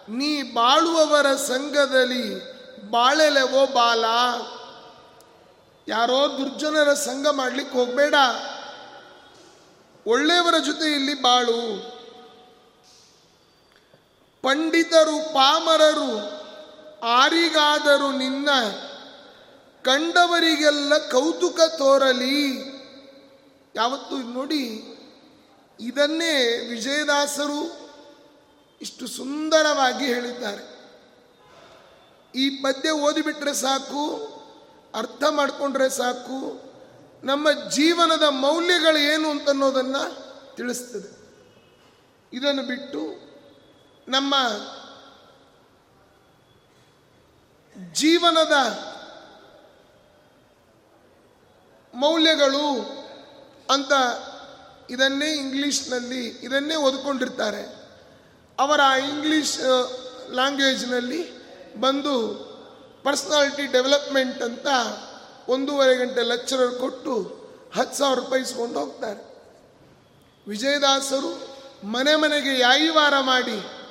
[0.10, 2.54] ನೀ ಬಾಳುವವರ ಸಂಘದಲ್ಲಿ
[2.92, 4.06] ಬಾಳೆಲೆವೋ ಬಾಲ.
[5.88, 8.16] ಯಾರೋ ದುರ್ಜನರ ಸಂಘ ಮಾಡ್ಲಿಕ್ಕೆ ಹೋಗಬೇಡ.
[10.08, 11.93] ಒಳ್ಳೆಯವರ ಜೊತೆಯಲ್ಲಿ ಬಾಳು.
[14.44, 16.12] ಪಂಡಿತರು, ಪಾಮರರು,
[17.06, 18.50] ಆರಿಗಾದರೂ ನಿನ್ನ
[19.84, 22.60] ಕಂಡವರಿಗೆಲ್ಲ ಕೌತುಕ ತೋರಲಿ.
[23.76, 24.66] ಯಾವತ್ತು ನೋಡಿ,
[25.80, 27.90] ಇದನ್ನೇ ವಿಜಯದಾಸರು
[28.82, 30.74] ಇಷ್ಟು ಸುಂದರವಾಗಿ ಹೇಳಿದ್ದಾರೆ.
[32.36, 34.34] ಈ ಪದ್ಯ ಓದಿಬಿಟ್ರೆ ಸಾಕು,
[34.96, 36.74] ಅರ್ಥ ಮಾಡಿಕೊಂಡ್ರೆ ಸಾಕು,
[37.24, 40.04] ನಮ್ಮ ಜೀವನದ ಮೌಲ್ಯಗಳು ಏನು ಅಂತನ್ನೋದನ್ನು
[40.56, 41.24] ತಿಳಿಸ್ತದೆ.
[42.34, 43.23] ಇದನ್ನು ಬಿಟ್ಟು
[44.08, 44.36] ನಮ್ಮ
[47.94, 48.56] ಜೀವನದ
[51.94, 52.68] ಮೌಲ್ಯಗಳು
[53.70, 53.92] ಅಂತ
[54.90, 57.84] ಇದನ್ನೇ ಇಂಗ್ಲೀಷ್ನಲ್ಲಿ, ಇದನ್ನೇ ಓದ್ಕೊಂಡಿರ್ತಾರೆ.
[58.60, 59.60] ಅವರ ಇಂಗ್ಲೀಷ್
[60.30, 61.22] ಲ್ಯಾಂಗ್ವೇಜ್ನಲ್ಲಿ
[61.76, 62.16] ಬಂದು
[63.04, 64.68] ಪರ್ಸ್ನಾಲಿಟಿ ಡೆವಲಪ್ಮೆಂಟ್ ಅಂತ
[65.48, 67.44] ಒಂದೂವರೆ ಗಂಟೆ ಲೆಕ್ಚರರ್ ಕೊಟ್ಟು
[67.76, 69.34] ಹತ್ತು ಸಾವಿರ ರೂಪಾಯಿ ಇಸ್ಕೊಂಡು ಹೋಗ್ತಾರೆ.
[70.48, 71.54] ವಿಜಯದಾಸರು
[71.88, 73.83] ಮನೆ ಮನೆಗೆ ಯಾಯಿವಾರ ಮಾಡಿ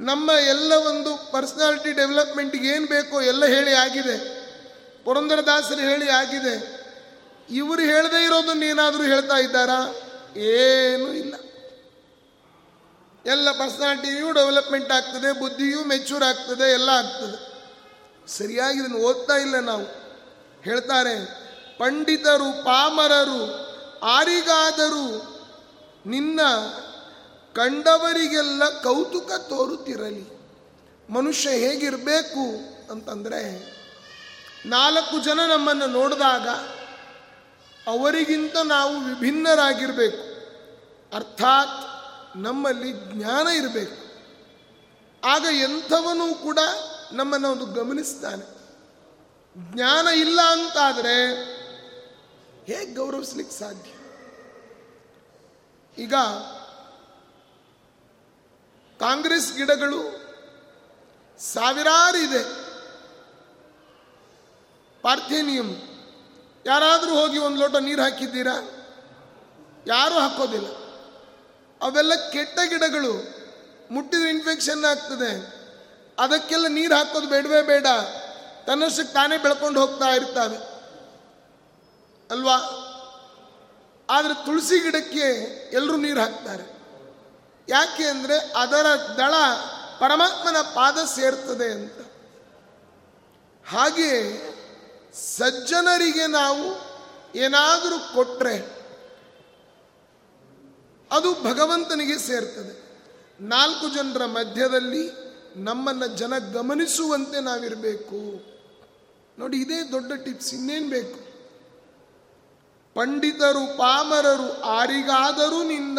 [0.00, 4.44] ನಮ್ಮ ಎಲ್ಲ ಒಂದು ಪರ್ಸ್ನಾಲಿಟಿ ಡೆವಲಪ್ಮೆಂಟ್ಗೆ ಏನು ಬೇಕೋ ಎಲ್ಲ ಹೇಳಿ ಆಗಿದೆ.
[5.04, 6.84] ಪುರಂದರದಾಸರು ಹೇಳಿ ಆಗಿದೆ.
[7.50, 9.94] ಇವರು ಹೇಳದೇ ಇರೋದನ್ನು ಏನಾದರೂ ಹೇಳ್ತಾ ಇದ್ದಾರಾ?
[10.36, 11.34] ಏನೂ ಇಲ್ಲ.
[13.26, 17.54] ಎಲ್ಲ ಪರ್ಸನಾಲಿಟಿಯೂ ಡೆವಲಪ್ಮೆಂಟ್ ಆಗ್ತದೆ, ಬುದ್ಧಿಯೂ ಮೆಚೂರ್ ಆಗ್ತದೆ, ಎಲ್ಲ ಆಗ್ತದೆ.
[18.26, 19.84] ಸರಿಯಾಗಿ ಇದನ್ನು ಓದ್ತಾ ಇಲ್ಲ ನಾವು.
[20.62, 21.44] ಹೇಳ್ತಾರೆ,
[21.78, 23.64] ಪಂಡಿತರು, ಪಾಮರರು,
[24.00, 25.20] ಆರಿಗಾದರೂ,
[26.06, 26.40] ನಿನ್ನ
[27.54, 30.34] ಕಂಡವರಿಗೆಲ್ಲ ಕೌತುಕ ತೋರುತ್ತಿರಲಿ.
[31.10, 32.40] ಮನುಷ್ಯ ಹೇಗಿರಬೇಕು
[32.92, 33.74] ಅಂತಂದರೆ,
[34.66, 36.48] ನಾಲ್ಕು ಜನ ನಮ್ಮನ್ನು ನೋಡಿದಾಗ
[37.88, 40.34] ಅವರಿಗಿಂತ ನಾವು ವಿಭಿನ್ನರಾಗಿರಬೇಕು.
[41.16, 41.94] ಅರ್ಥಾತ್
[42.36, 44.04] ನಮ್ಮಲ್ಲಿ ಜ್ಞಾನ ಇರಬೇಕು.
[45.24, 46.58] ಆಗ ಎಂಥವನು ಕೂಡ
[47.12, 48.54] ನಮ್ಮನ್ನು ಒಂದು ಗಮನಿಸ್ತಾನೆ.
[49.72, 51.44] ಜ್ಞಾನ ಇಲ್ಲ ಅಂತಾದರೆ
[52.64, 53.90] ಹೇಗೆ ಗೌರವಿಸ್ಲಿಕ್ಕೆ ಸಾಧ್ಯ?
[56.02, 56.14] ಈಗ
[59.00, 60.24] ಕಾಂಗ್ರೆಸ್ ಗಿಡಗಳು
[61.38, 62.64] ಸಾವಿರಾರು ಇದೆ.
[65.02, 65.76] ಪಾರ್ಥೇನಿಯಂ
[66.66, 68.70] ಯಾರಾದರೂ ಹೋಗಿ ಒಂದು ಲೋಟ ನೀರು ಹಾಕಿದ್ದೀರಾ?
[69.86, 70.66] ಯಾರೂ ಹಾಕೋದಿಲ್ಲ.
[71.82, 73.44] ಅವೆಲ್ಲ ಕೆಟ್ಟ ಗಿಡಗಳು
[73.90, 75.64] ಮುಟ್ಟಿದ ಇನ್ಫೆಕ್ಷನ್ ಆಗ್ತದೆ.
[76.18, 77.86] ಅದಕ್ಕೆಲ್ಲ ನೀರು ಹಾಕೋದು ಬೇಡವೇ ಬೇಡ.
[78.66, 80.56] ತನ್ನಷ್ಟಕ್ಕೆ ತಾನೇ ಬೆಳ್ಕೊಂಡು ಹೋಗ್ತಾ ಇರ್ತವೆ
[82.30, 82.56] ಅಲ್ವಾ?
[84.10, 85.20] ಆದರೆ ತುಳಸಿ ಗಿಡಕ್ಕೆ
[85.72, 86.73] ಎಲ್ಲರೂ ನೀರು ಹಾಕ್ತಾರೆ.
[87.68, 88.86] ಯಾಕೆ ಅಂದರೆ ಅದರ
[89.16, 89.34] ದಳ
[89.98, 91.98] ಪರಮಾತ್ಮನ ಪಾದ ಸೇರ್ತದೆ ಅಂತ.
[93.66, 94.10] ಹಾಗೆ
[95.14, 96.94] ಸಜ್ಜನರಿಗೆ ನಾವು
[97.34, 98.84] ಏನಾದರೂ ಕೊಟ್ಟರೆ
[101.10, 102.84] ಅದು ಭಗವಂತನಿಗೆ ಸೇರ್ತದೆ.
[103.40, 105.10] ನಾಲ್ಕು ಜನರ ಮಧ್ಯದಲ್ಲಿ
[105.56, 108.20] ನಮ್ಮನ್ನು ಜನ ಗಮನಿಸುವಂತೆ ನಾವಿರಬೇಕು.
[109.38, 111.34] ನೋಡಿ ಇದೇ ದೊಡ್ಡ ಟಿಪ್ಸ್, ಇನ್ನೇನು ಬೇಕು?
[112.94, 115.98] ಪಂಡಿತರು, ಪಾಮರರು, ಆರಿಗಾದರೂ ನಿನ್ನ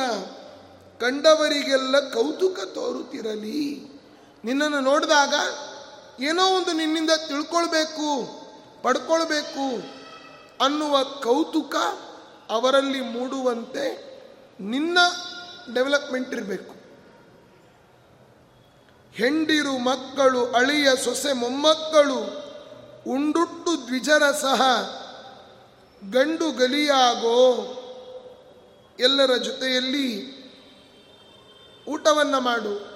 [1.00, 3.96] ಕಂಡವರಿಗೆಲ್ಲ ಕೌತುಕ ತೋರುತ್ತಿರಲಿ.
[4.44, 5.34] ನಿನ್ನನ್ನು ನೋಡಿದಾಗ
[6.22, 8.10] ಏನೋ ಒಂದು ನಿನ್ನಿಂದ ತಿಳ್ಕೊಳ್ಬೇಕು,
[8.82, 9.96] ಪಡ್ಕೊಳ್ಬೇಕು
[10.66, 11.76] ಅನ್ನುವ ಕೌತುಕ
[12.50, 13.86] ಅವರಲ್ಲಿ ಮೂಡುವಂತೆ
[14.60, 14.98] ನಿನ್ನ
[15.74, 16.76] ಡೆವಲಪ್ಮೆಂಟ್ ಇರಬೇಕು.
[19.14, 22.46] ಹೆಂಡಿರು ಮಕ್ಕಳು, ಅಳಿಯ ಸೊಸೆ ಮೊಮ್ಮಕ್ಕಳು,
[23.12, 24.62] ಉಂಡುಟ್ಟು ದ್ವಿಜರ ಸಹ
[26.10, 27.42] ಗಂಡು ಗಲಿಯಾಗೋ
[29.00, 30.35] ಎಲ್ಲರ ಜೊತೆಯಲ್ಲಿ
[31.88, 32.96] ಊಟವನ್ನು ಮಾಡು.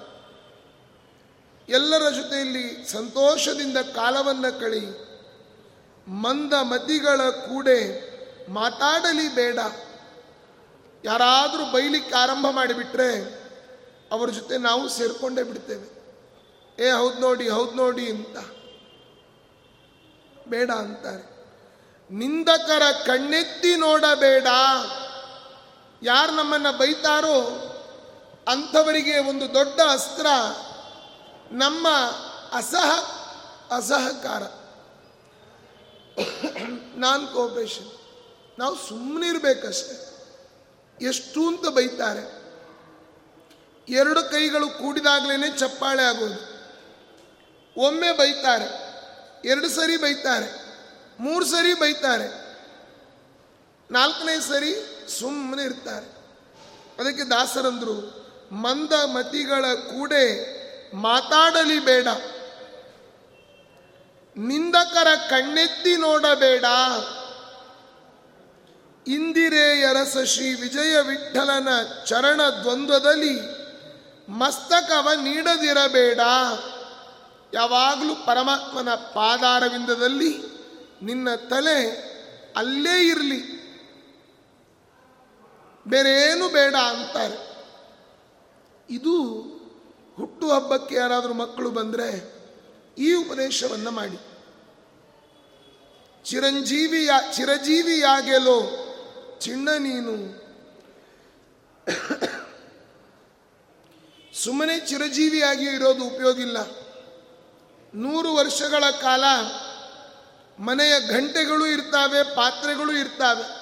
[1.68, 5.10] ಎಲ್ಲರ ಜೊತೆಯಲ್ಲಿ ಸಂತೋಷದಿಂದ ಕಾಲವನ್ನು ಕಳಿ.
[6.08, 8.10] ಮಂದ ಮತಿಗಳ ಕೂಡೆ
[8.48, 9.58] ಮಾತಾಡಲಿ ಬೇಡ.
[11.04, 13.40] ಯಾರಾದರೂ ಬೈಲಿಕ್ಕೆ ಆರಂಭ ಮಾಡಿಬಿಟ್ರೆ
[14.12, 16.00] ಅವ್ರ ಜೊತೆ ನಾವು ಸೇರಿಕೊಂಡೇ ಬಿಡ್ತೇವೆ.
[16.84, 18.38] ಏ, ಹೌದು ನೋಡಿ ಹೌದು ನೋಡಿ ಅಂತ.
[20.48, 21.30] ಬೇಡ ಅಂತಾರೆ.
[22.10, 24.46] ನಿಂದಕರ ಕಣ್ಣೆತ್ತಿ ನೋಡಬೇಡ.
[26.02, 27.66] ಯಾರು ನಮ್ಮನ್ನು ಬೈತಾರೋ
[28.48, 30.26] ಅಂಥವರಿಗೆ ಒಂದು ದೊಡ್ಡ ಅಸ್ತ್ರ
[31.52, 31.88] ನಮ್ಮ
[32.52, 32.90] ಅಸಹ,
[33.76, 34.42] ಅಸಹಕಾರ.
[36.96, 37.90] ನಾನ್ ಕೋಪರೇಷನ್
[38.58, 40.10] ನಾವು ಸುಮ್ಮನೆ ಇರಬೇಕಷ್ಟೆ.
[41.06, 42.40] ಎಷ್ಟು ಅಂತ ಬೈತಾರೆ.
[43.88, 46.60] ಎರಡು ಕೈಗಳು ಕೂಡಿದಾಗಲೇ ಚಪ್ಪಾಳೆ ಆಗೋದು.
[47.80, 48.68] ಒಮ್ಮೆ ಬೈತಾರೆ,
[49.48, 50.76] ಎರಡು ಸರಿ ಬೈತಾರೆ,
[51.20, 52.56] ಮೂರು ಸರಿ ಬೈತಾರೆ.
[53.90, 54.74] ನಾಲ್ಕನೇ ಸರಿ
[55.20, 56.06] ಸುಮ್ಮನೆ ಇರ್ತಾರೆ.
[57.00, 58.19] ಅದಕ್ಕೆ ದಾಸರಂದ್ರು
[58.52, 60.60] ಮಂದ ಮತಿಗಳ ಕೂಡೆ
[60.94, 62.08] ಮಾತಾಡಲಿ ಬೇಡ.
[64.36, 66.64] ನಿಂದಕರ ಕಣ್ಣೆತ್ತಿ ನೋಡಬೇಡ.
[69.06, 71.68] ಇಂದಿರೆಯರಸ ಶ್ರೀ ವಿಜಯ ವಿಠಲನ
[72.06, 73.40] ಚರಣ ದ್ವಂದ್ವದಲ್ಲಿ
[74.28, 76.20] ಮಸ್ತಕವ ನೀಡದಿರಬೇಡ.
[77.54, 80.38] ಯಾವಾಗಲೂ ಪರಮಾತ್ಮನ ಪಾದಾರವಿಂದದಲ್ಲಿ
[81.02, 82.10] ನಿನ್ನ ತಲೆ
[82.56, 83.60] ಅಲ್ಲೇ ಇರಲಿ.
[85.88, 87.49] ಬೇರೇನು ಬೇಡ ಅಂತಾರೆ.
[88.90, 89.14] ಇದು
[90.16, 92.40] ಹುಟ್ಟುಹಬ್ಬಕ್ಕೆ ಯಾರಾದರೂ ಮಕ್ಕಳು ಬಂದರೆ
[92.98, 94.18] ಈ ಉಪದೇಶವನ್ನು ಮಾಡಿ.
[96.24, 98.58] ಚಿರಂಜೀವಿಯ ಚಿರಜೀವಿಯಾಗೆಲೋ
[99.40, 100.40] ಚಿಣ್ಣ ನೀನು.
[104.44, 106.58] ಸುಮ್ಮನೆ ಚಿರಜೀವಿಯಾಗಿ ಇರೋದು ಉಪಯೋಗ ಇಲ್ಲ.
[107.94, 109.24] ನೂರು ವರ್ಷಗಳ ಕಾಲ
[110.62, 113.60] ಮನೆಯ ಗಂಟೆಗಳು ಇರ್ತಾವೆ, ಪಾತ್ರೆಗಳು ಇರ್ತಾವೆ.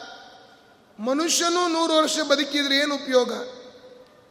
[1.03, 3.58] ಮನುಷ್ಯನೂ ನೂರು ವರ್ಷ ಬದುಕಿದ್ರೆ ಏನು ಉಪಯೋಗ?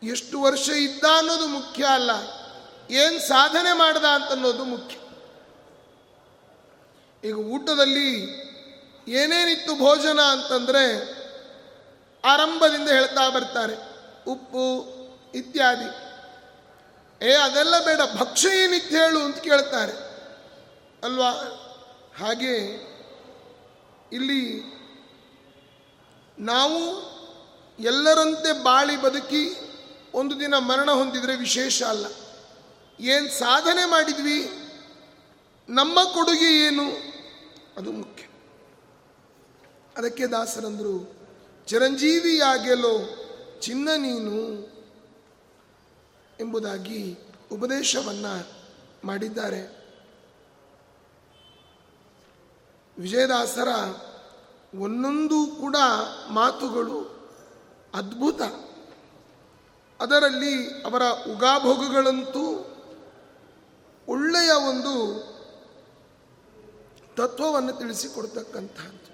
[0.04, 2.12] ಎಷ್ಟು ವರ್ಷ ಇದ್ದ ಅನ್ನೋದು ಮುಖ್ಯ ಅಲ್ಲ.
[2.90, 4.98] ಏನು ಸಾಧನೆ ಮಾಡ್ದ ಅಂತ ಅನ್ನೋದು ಮುಖ್ಯ.
[7.30, 8.48] ಈಗ ಊಟದಲ್ಲಿ
[9.08, 11.18] ಏನೇನಿತ್ತು ಭೋಜನ ಅಂತಂದ್ರೆ
[12.26, 13.74] ಆರಂಭದಿಂದ ಹೇಳ್ತಾ ಬರ್ತಾರೆ.
[14.28, 14.84] ಉಪ್ಪು,
[15.36, 16.08] ಇತ್ಯಾದಿ.
[17.26, 19.92] ಏ, ಅದೆಲ್ಲ ಬೇಡ ಭಕ್ಷ್ಯ ಏನಿತ್ತು ಹೇಳು ಅಂತ ಕೇಳ್ತಾರೆ.
[21.04, 21.30] ಅಲ್ವಾ?
[22.20, 22.56] ಹಾಗೆ
[24.12, 24.64] ಇಲ್ಲಿ
[26.40, 27.08] ನಾವು
[27.80, 29.67] ಎಲ್ಲರಂತೆ ಬಾಳಿ ಬದುಕಿ
[30.14, 32.06] ಒಂದು ದಿನ ಮರಣ ಹೊಂದಿದರೆ ವಿಶೇಷ ಅಲ್ಲ.
[33.00, 34.52] ಏನು ಸಾಧನೆ ಮಾಡಿದ್ವಿ?
[35.70, 36.84] ನಮ್ಮ ಕೊಡುಗೆ ಏನು?
[37.78, 38.24] ಅದು ಮುಖ್ಯ.
[39.98, 41.16] ಅದಕ್ಕೆ ದಾಸರಂದರು
[41.66, 43.00] ಚಿರಂಜೀವಿಯಾಗೆಲೋ
[43.60, 44.68] ಚಿನ್ನ ನೀನು
[46.40, 47.18] ಎಂಬುದಾಗಿ
[47.52, 48.48] ಉಪದೇಶವನ್ನು
[49.04, 49.78] ಮಾಡಿದ್ದಾರೆ.
[53.00, 53.68] ವಿಜಯದಾಸರ
[54.80, 55.76] ಒಂದೊಂದು ಕೂಡ
[56.30, 57.30] ಮಾತುಗಳು
[57.94, 58.42] ಅದ್ಭುತ.
[60.00, 62.46] ಅದರಲ್ಲಿ ಅವರ ಉಗಾಭೋಗಗಳಂತೂ
[64.08, 64.94] ಒಳ್ಳೆಯ ಒಂದು
[67.16, 69.12] ತತ್ವವನ್ನು ತಿಳಿಸಿಕೊಡ್ತಕ್ಕಂಥದ್ದು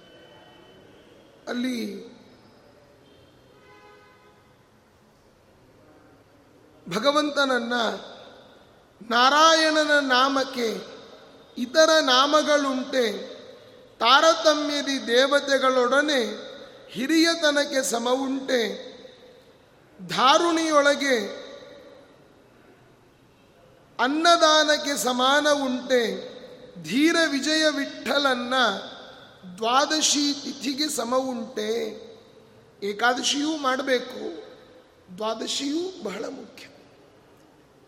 [1.47, 1.77] ಅಲ್ಲಿ
[6.89, 7.73] ಭಗವಂತನನ್ನ
[9.09, 10.67] ನಾರಾಯಣನ ನಾಮಕ್ಕೆ
[11.57, 13.05] ಇತರ ನಾಮಗಳುಂಟೆ
[13.99, 16.21] ತಾರತಮ್ಯದಿ ದೇವತೆಗಳೊಡನೆ
[16.89, 18.92] ಹಿರಿಯತನಕ್ಕೆ ಸಮವುಂಟೆ
[20.01, 21.43] ಧಾರುಣಿಯೊಳಗೆ
[23.99, 26.33] ಅನ್ನದಾನಕ್ಕೆ ಸಮಾನ ಉಂಟೆ,
[26.83, 28.53] ಧೀರ ವಿಜಯ ವಿಠಲನ್ನ
[29.57, 32.03] ದ್ವಾದಶಿ ತಿಥಿಗೆ ಸಮ ಉಂಟೆ.
[32.83, 34.43] ಏಕಾದಶಿಯೂ ಮಾಡಬೇಕು,
[35.17, 36.65] ದ್ವಾದಶಿಯೂ ಬಹಳ ಮುಖ್ಯ.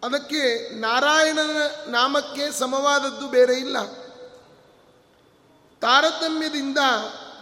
[0.03, 3.82] ಅದಕ್ಕೆ ನಾರಾಯಣನ ನಾಮಕ್ಕೆ ಸಮವಾದದ್ದು ಬೇರೆ ಇಲ್ಲ.
[5.82, 6.78] ತಾರತಮ್ಯದಿಂದ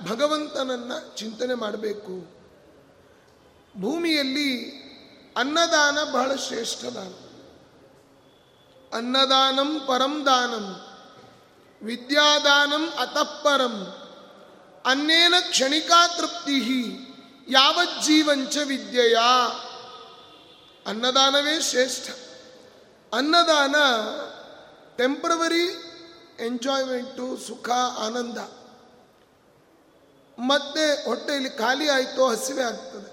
[0.09, 2.42] ಭಗವಂತನನ್ನ ಚಿಂತನೆ ಮಾಡಬೇಕು.
[3.77, 4.83] ಭೂಮಿಯಲ್ಲಿ
[5.37, 7.13] ಅನ್ನದಾನ ಬಹಳ ಶ್ರೇಷ್ಠ ದಾನ.
[8.95, 10.87] ಅನ್ನದಾನಂ ಪರಂ ದಾನಂ,
[11.83, 13.95] ವಿದ್ಯಾದಾನಂ ಅತಃಪರಂ,
[14.85, 16.87] ಅನ್ನೇನ ಕ್ಷಣಿಕಾ ತೃಪ್ತಿ
[17.49, 19.17] ಯಾವಜ್ಜೀವಂಚ ವಿದ್ಯೆಯ.
[20.87, 22.09] ಅನ್ನದಾನವೇ ಶ್ರೇಷ್ಠ.
[23.13, 23.75] ಅನ್ನದಾನ
[24.95, 25.65] ಟೆಂಪ್ರವರಿ
[26.45, 27.69] ಎಂಜಾಯ್ಮೆಂಟು ಸುಖ,
[27.99, 28.37] ಆನಂದ.
[30.39, 33.12] ಮತ್ತೆ ಹೊಟ್ಟೆಯಲ್ಲಿ ಖಾಲಿ ಆಯಿತೋ ಹಸಿವೆ ಆಗ್ತದೆ.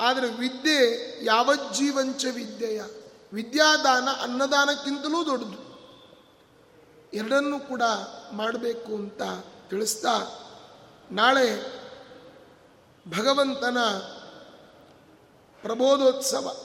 [0.00, 2.82] ಆದರೆ ವಿದ್ಯೆ ಯಾವಜ್ಜೀವಂಚ ವಿದ್ಯೆಯ?
[3.32, 5.72] ವಿದ್ಯಾದಾನ ಅನ್ನದಾನಕ್ಕಿಂತಲೂ ದೊಡ್ಡದು.
[7.12, 7.82] ಎರಡನ್ನೂ ಕೂಡ
[8.32, 9.22] ಮಾಡಬೇಕು ಅಂತ
[9.70, 10.38] ತಿಳಿಸ್ತಾ
[11.10, 11.82] ನಾಳೆ
[13.08, 13.78] ಭಗವಂತನ
[15.62, 16.56] ಪ್ರಬೋಧೋತ್ಸವ.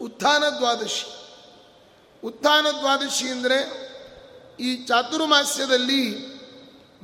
[0.00, 1.16] ಉತ್ಥಾನ ದ್ವಾದಶಿ.
[2.24, 3.86] ಉತ್ಥಾನ ದ್ವಾದಶಿ ಅಂದರೆ
[4.60, 6.36] ಈ ಚಾತುರ್ಮಾಸ್ಯದಲ್ಲಿ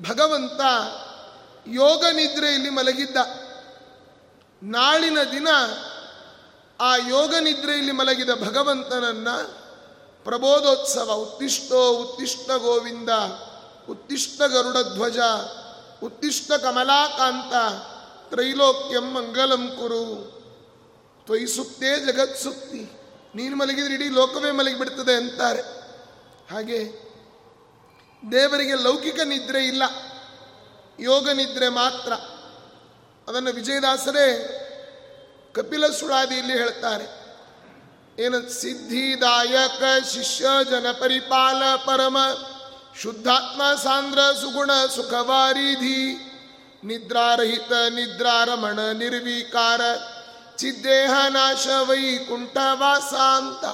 [0.09, 0.61] ಭಗವಂತ
[1.67, 3.17] ಯೋಗ ನಿದ್ರೆಯಲ್ಲಿ ಮಲಗಿದ್ದ.
[4.63, 5.49] ನಾಳಿನ ದಿನ
[6.81, 9.29] ಆ ಯೋಗ ನಿದ್ರೆಯಲ್ಲಿ ಮಲಗಿದ ಭಗವಂತನನ್ನ
[10.25, 13.09] ಪ್ರಬೋಧೋತ್ಸವ, ಉತ್ತಿಷ್ಟೋ ಉತ್ತಿಷ್ಟ ಗೋವಿಂದ,
[13.91, 15.19] ಉತ್ತಿಷ್ಟ ಗರುಡ ಧ್ವಜ,
[16.03, 17.53] ಉತ್ತಿಷ್ಟ ಕಮಲಾಕಾಂತ,
[18.31, 20.33] ತ್ರೈಲೋಕ್ಯಂ ಮಂಗಲಂ ಕುರು.
[21.25, 22.93] ತ್ವಯಿ ಸುತ್ತೇ ಜಗತ್ ಸುತ್ತಿ
[23.35, 25.63] ನೀನು ಮಲಗಿದ್ರೆ ಇಡೀ ಲೋಕವೇ ಮಲಗಿಬಿಡ್ತದೆ ಅಂತಾರೆ.
[26.51, 26.85] ಹಾಗೆ
[28.33, 29.83] ದೇವರಿಗೆ ಲೌಕಿಕ ನಿದ್ರೆ ಇಲ್ಲ.
[31.01, 32.13] ಯೋಗ ನಿದ್ರೆ ಮಾತ್ರ.
[33.29, 34.29] ಅದನ್ನು ವಿಜಯದಾಸರೇ
[35.55, 37.23] ಕಪಿಲ ಸುಳಾದಿಯಲ್ಲಿ ಹೇಳ್ತಾರೆ.
[38.19, 38.51] ಏನು?
[38.51, 42.19] ಸಿದ್ಧಿದಾಯಕ ಶಿಷ್ಯ ಜನ ಪರಿಪಾಲ ಪರಮ
[43.03, 46.33] ಶುದ್ಧಾತ್ಮ ಸಾಂದ್ರ ಸುಗುಣ ಸುಖವಾರಿಧಿ
[46.85, 49.81] ನಿದ್ರಾರಹಿತ ನಿದ್ರಾರಮಣ ನಿರ್ವಿಕಾರ
[50.57, 53.65] ಚಿದ್ದೇಹ ನಾಶ ವೈಕುಂಠ ವಾಸ ಅಂತ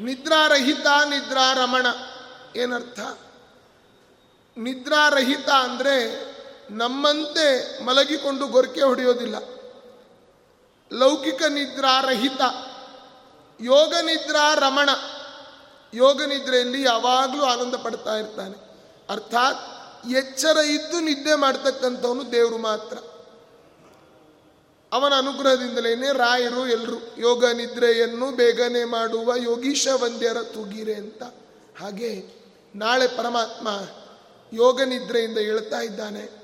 [0.00, 1.86] ನಿದ್ರಾರಹಿತ ನಿದ್ರಾರಮಣ
[2.56, 3.00] ಏನರ್ಥ?
[4.56, 5.96] ನಿದ್ರಾರಹಿತ ಅಂದರೆ
[6.70, 9.34] ನಮ್ಮಂತೆ ಮಲಗಿಕೊಂಡು ಗೊರಕೆ ಹೊಡೆಯೋದಿಲ್ಲ.
[10.92, 12.40] ಲೌಕಿಕ ನಿದ್ರಾರಹಿತ
[13.60, 14.90] ಯೋಗ ನಿದ್ರಾ ರಮಣ.
[15.94, 18.56] ಯೋಗ ನಿದ್ರೆಯಲ್ಲಿ ಯಾವಾಗಲೂ ಆನಂದ ಪಡ್ತಾ ಇರ್ತಾನೆ.
[19.10, 19.74] ಅರ್ಥಾತ್
[20.08, 22.98] ಎಚ್ಚರ ಇದ್ದು ನಿದ್ದೆ ಮಾಡ್ತಕ್ಕಂಥವನು ದೇವರು ಮಾತ್ರ.
[24.92, 31.22] ಅವನ ಅನುಗ್ರಹದಿಂದಲೇ ರಾಯರು ಎಲ್ಲರೂ ಯೋಗ ನಿದ್ರೆಯನ್ನು ಬೇಗನೆ ಮಾಡುವ ಯೋಗೀಶ ವಂದ್ಯರ ತೂಗಿರೆ ಅಂತ.
[31.80, 32.24] ಹಾಗೆ
[32.74, 33.68] ನಾಳೆ ಪರಮಾತ್ಮ
[34.52, 36.43] ಯೋಗ ನಿದ್ರೆಯಿಂದ ಹೇಳ್ತಾ ಇದ್ದಾನೆ.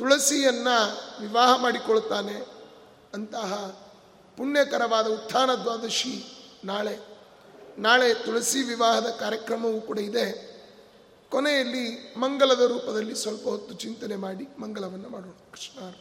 [0.00, 0.68] ತುಳಸಿಯನ್ನ
[1.20, 2.46] ವಿವಾಹ ಮಾಡಿಕೊಳ್ಳುತ್ತಾನೆ
[3.14, 3.66] ಅಂತಹ
[4.36, 6.24] ಪುಣ್ಯಕರವಾದ ಉತ್ಥಾನ ದ್ವಾದಶಿ
[6.64, 6.98] ನಾಳೆ.
[7.78, 10.50] ನಾಳೆ ತುಳಸಿ ವಿವಾಹದ ಕಾರ್ಯಕ್ರಮವೂ ಕೂಡ ಇದೆ.
[11.30, 15.30] ಕೊನೆಯಲ್ಲಿ ಮಂಗಲದ ರೂಪದಲ್ಲಿ ಸ್ವಲ್ಪ ಹೊತ್ತು ಚಿಂತನೆ ಮಾಡಿ ಮಂಗಲವನ್ನು ಮಾಡೋಣ.
[15.30, 15.94] ಕೃಷ್ಣ